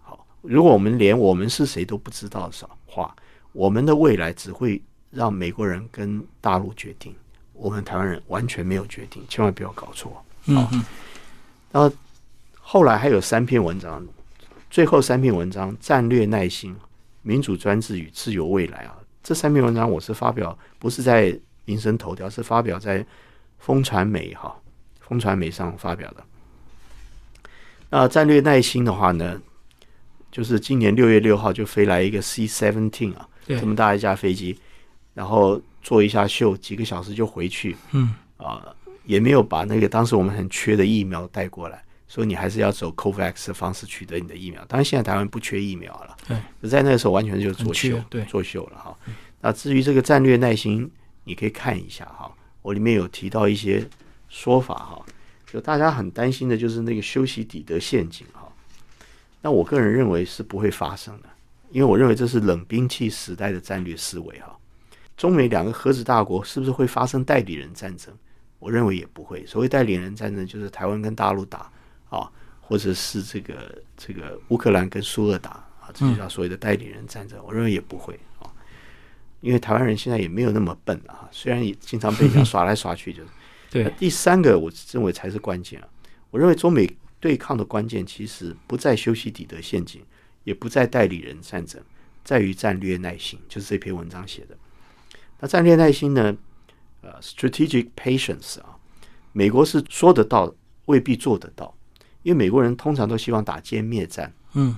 [0.00, 3.14] 好，如果我们连我们是谁都不知道的话，
[3.52, 7.14] 我们的未来只会让美国人跟大陆决定，
[7.52, 10.24] 我们台湾人完全没有决定，千万不要搞错。
[10.46, 10.82] 嗯嗯，
[11.70, 11.94] 然后
[12.58, 14.02] 后来还有三篇文章，
[14.70, 16.74] 最后三篇文章：战略耐心、
[17.20, 18.96] 民主专制与自由未来啊。
[19.24, 23.04] 这三篇文章我是发表，不是在民生头条，是发表在
[23.58, 24.54] 风传媒哈，
[25.00, 26.22] 风传媒上发表的。
[27.88, 29.40] 那战略耐心的话呢，
[30.30, 34.58] 就是今年六月六号就飞来一个 C seventeen 啊，对这么大一架飞机，
[35.14, 37.74] 然后做一下秀，几个小时就回去。
[37.92, 38.62] 嗯啊、
[39.06, 41.82] 也没有把那个当时我们很缺的疫苗带过来，
[42.14, 44.64] 所以你还是要走 COVAX 的方式取得你的疫苗。
[44.66, 48.96] 当然，现在台湾不缺疫苗了，对，可在那个时候完全就是作秀缺，对作秀了哈。
[49.40, 50.88] 那至于这个战略耐心，
[51.24, 53.84] 你可以看一下哈，我里面有提到一些
[54.28, 55.04] 说法哈，
[55.44, 58.48] 就大家很担心的就是那个休息底德陷阱哈。
[59.42, 61.28] 那我个人认为是不会发生的，
[61.72, 64.56] 因为我认为这是冷兵器时代的战略思维哈。
[65.16, 68.16] 中美两个核子大国是不是会发生代理人战争？
[68.60, 69.44] 我认为也不会。
[69.44, 71.72] 所谓代理人战争，就是台湾跟大陆打
[72.08, 72.30] 啊，
[72.60, 75.50] 或者是这个这个乌克兰跟苏俄打
[75.80, 77.38] 啊，这就叫所谓的代理人战争。
[77.44, 78.50] 我认为也不会啊，
[79.40, 83.28] 因为台湾人现在也没有那么笨啊，虽然也经常被人家 耍来耍去，就是。
[83.72, 85.88] 那对，第三个，我认为才是关键啊。
[86.30, 86.88] 我认为中美
[87.18, 90.00] 对抗的关键其实不在修昔底德陷阱，
[90.44, 91.82] 也不在代理人战争，
[92.22, 94.56] 在于战略耐心，就是这篇文章写的。
[95.40, 96.36] 那战略耐心呢？
[97.00, 98.78] 呃，strategic patience 啊，
[99.32, 100.54] 美国是说得到，
[100.86, 101.73] 未必做得到，
[102.24, 104.76] 因为美国人通常都希望打歼灭战，嗯。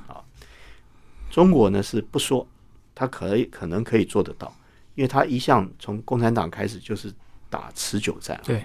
[1.29, 2.47] 中国呢是不说，
[2.95, 4.55] 他可以可能可以做得到，
[4.95, 7.13] 因为他一向从共产党开始就是
[7.51, 8.43] 打持久战、啊。
[8.45, 8.65] 对，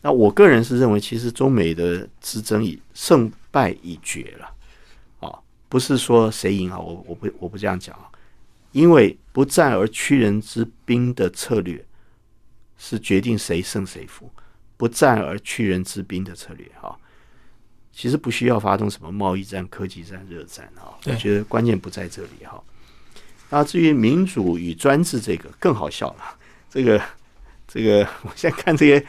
[0.00, 8.08] 那我个人是认为，其实中美的之争已胜败已决了，啊，不是说谁赢啊，我我不我不这样讲啊，
[8.72, 11.84] 因为不战而屈人之兵的策略
[12.78, 14.30] 是决定谁胜谁负，
[14.78, 16.98] 不战而屈人之兵的策略哈、
[17.96, 22.62] 其实不需要发动什么贸易战、科技战、热战啊，我觉得关键不在这里哈。
[23.48, 26.36] 那至于民主与专制这个更好笑了，
[26.68, 27.00] 这个
[27.66, 29.02] 这个 我现在看这些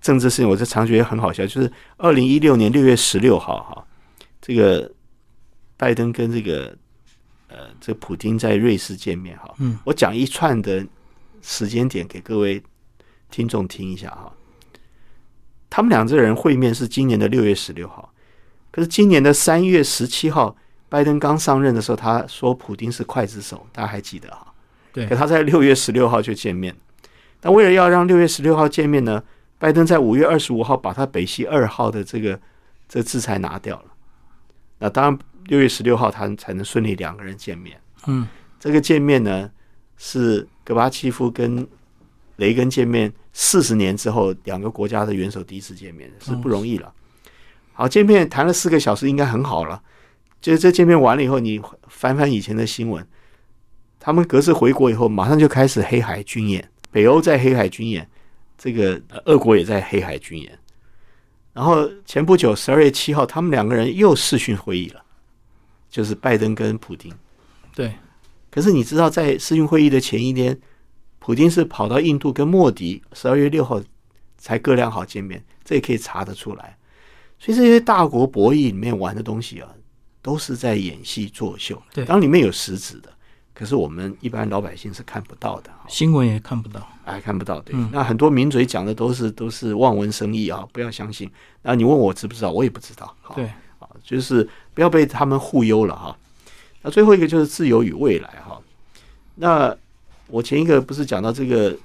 [0.00, 1.44] 政治事情，我就常觉得很好笑。
[1.44, 3.84] 就是二零一六年六月十六号哈，
[4.40, 4.88] 这个
[5.76, 6.76] 拜登跟这个
[7.48, 10.86] 呃这个普京在瑞士见面哈，嗯，我讲一串的
[11.42, 12.62] 时间点给各位
[13.32, 14.32] 听众听一下哈。
[15.68, 18.11] 他们两个人会面是今年的六月十六号，
[18.72, 20.56] 可是今年的三月十七号，
[20.88, 24.52] 拜登刚上任的时候，他说普京是刽子手，大家还记得哈？
[24.92, 26.74] 对可他在六月十六号就见面，
[27.38, 29.22] 但为了要让六月十六号见面呢，
[29.58, 32.40] 拜登在五月二十五号把他北溪二号的这个
[32.88, 33.84] 这个制裁拿掉了。
[34.78, 37.78] 那当然，六月十六号他才能顺利两个人见面。
[38.06, 38.26] 嗯，
[38.58, 39.50] 这个见面呢
[39.96, 41.66] 是戈巴契夫跟
[42.36, 46.92] 雷根见面四十年之后，两个国家的元首第一次见面，是不容易了。
[47.72, 49.82] 好，见面谈了四个小时，应该很好了。
[50.40, 53.06] 就是这见面完了以后，你翻翻以前的新闻，
[54.00, 58.08] 他们各自回国以后，马上就开始黑海军演，北欧在黑海军演，
[58.58, 60.58] 这个呃俄国也在黑海军演。
[61.52, 65.02] 然后前不久十二月七号，他们两个人又视讯会议了，
[65.88, 67.12] 就是拜登跟普京。
[67.74, 67.92] 对，
[68.50, 70.58] 可是你知道，在视讯会议的前一天，
[71.20, 73.80] 普京是跑到印度跟莫迪十二月六号
[74.36, 76.76] 才各量好见面，这也可以查得出来。
[77.42, 79.68] 所以这些大国博弈里面玩的东西啊，
[80.22, 81.82] 都是在演戏作秀。
[81.92, 83.12] 对当然里面有实质的，
[83.52, 86.88] 可是我们一般老百姓是看不到的啊，新闻也看不到。
[87.04, 87.60] 哎，看不到。
[87.62, 91.28] 对，嗯那很多名嘴讲的都是都是望文生义啊，不要相信。
[91.62, 93.12] 那你问我知不知道，我也不知道。
[93.20, 93.46] 好对，
[93.80, 96.16] 啊，就是不要被他们忽悠了哈。
[96.82, 98.56] 那最后一个就是自由与未来哈。
[99.34, 99.76] 那
[100.28, 101.76] 我前一个不是讲到这个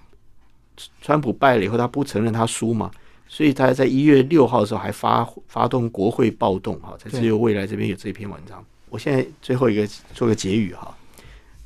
[1.02, 2.92] 川普败了以后，他不承认他输嘛，
[3.28, 8.64] 所以他在一月六号的时候还发发动国会暴动哈，在对自由未来这边有这篇文章。
[8.90, 10.96] 我现在最后一个做个结语哈，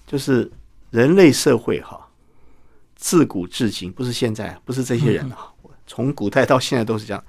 [0.07, 0.51] 就是
[0.89, 2.07] 人类社会哈，
[2.95, 5.51] 自古至今不是现在，不是这些人啊，
[5.85, 7.23] 从古代到现在都是这样，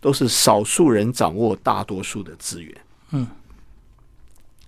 [0.00, 2.76] 都是少数人掌握大多数的资源。
[3.10, 3.26] 嗯，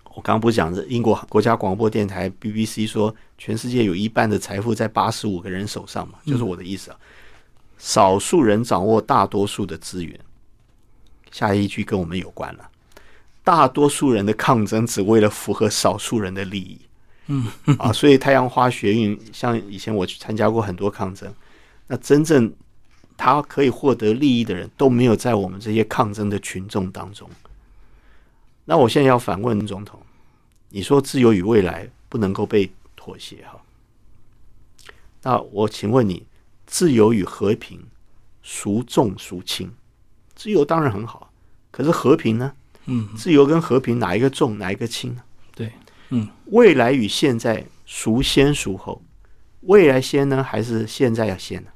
[0.07, 6.97] 我刚刚不是讲这英国国家广播电台 BBC 说，全世界有一半的财富在八十五个人手上嘛，就是我的意思啊。
[7.79, 10.19] 少数人掌握大多数的资源，
[11.31, 12.71] 下一句跟我们有关了。
[13.45, 16.81] 大多数人的抗争只为了符合少数人的利益。
[17.29, 17.47] 嗯
[17.79, 21.33] 啊，所以太阳花学运，像以前我去参加过很多抗争，
[21.89, 22.53] 那真正
[23.17, 27.29] 他可以获得利益的人都没有在我们这些抗争的群众当中。
[28.65, 30.01] 那我现在要反问总统，
[30.71, 33.61] 你说自由与未来不能够被妥协哈？
[35.23, 36.25] 那我请问你，
[36.67, 37.81] 自由与和平
[38.43, 39.71] 孰重孰轻？
[40.35, 41.33] 自由当然很好，
[41.71, 42.53] 可是和平呢？
[42.87, 45.23] 嗯，自由跟和平哪一个重，哪一个轻呢？
[45.55, 45.73] 对，
[46.11, 49.03] 嗯，未来与现在孰先孰后？
[49.63, 51.71] 未来先呢，还是现在要先呢？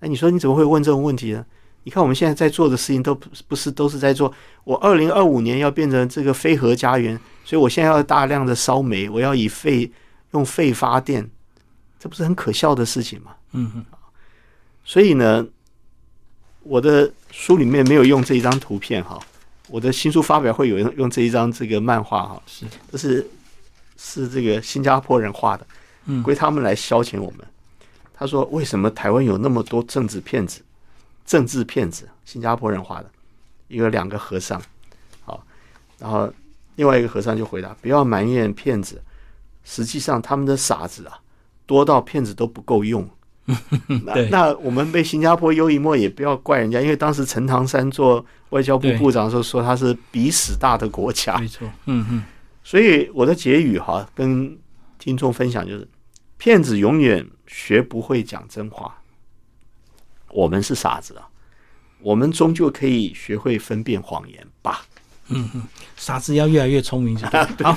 [0.00, 1.44] 那你说你怎么会问这种问题呢？
[1.84, 4.32] 你看我们现在在做的事情都不不是都是在做，
[4.64, 9.90] 我二零二五年要变成这个非核家园，所以我现在要大量的烧煤，我要以废
[10.30, 11.28] 用废发电，
[12.02, 13.36] 这不是很可笑的事情吗？
[13.52, 13.84] 嗯哼，
[14.84, 15.46] 所以呢，
[16.64, 19.20] 我的书里面没有用这一张图片哈，
[19.68, 23.30] 我的新书发表会有用用这一张这个漫画哈，是，这是
[23.96, 25.64] 是这个新加坡人画的，
[26.06, 27.46] 嗯归他们来消遣我们。
[28.12, 30.60] 他说：“为什么台湾有那么多政治骗子？
[31.24, 33.08] 政治骗子，新加坡人画的，
[33.68, 34.60] 一个两个和尚，
[35.24, 35.46] 好，
[36.00, 36.32] 然后
[36.74, 39.00] 另外一个和尚就回答：不要埋怨骗子，
[39.62, 41.18] 实际上他们的傻子啊，
[41.66, 43.08] 多到骗子都不够用。
[44.04, 52.22] 那那我们被新加坡优一墨也不要怪人家，因为当时陈唐山做外交部部长的时候说他是比屎大的国家，没错，嗯嗯，
[52.62, 54.56] 所以我的结语哈，跟
[54.98, 55.88] 听众分享就是：
[56.38, 59.02] 骗子永远学不会讲真话，
[60.30, 61.28] 我们是傻子啊，
[62.00, 64.86] 我们终究可以学会分辨谎言吧。
[65.96, 67.48] 傻子要越来越聪明，是吧？
[67.62, 67.76] 好，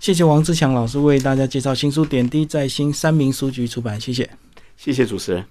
[0.00, 4.30] 谢谢王志强老师为大家介绍新书《点滴在心》，三明书局出版，谢谢。
[4.74, 5.44] 谢谢主持人。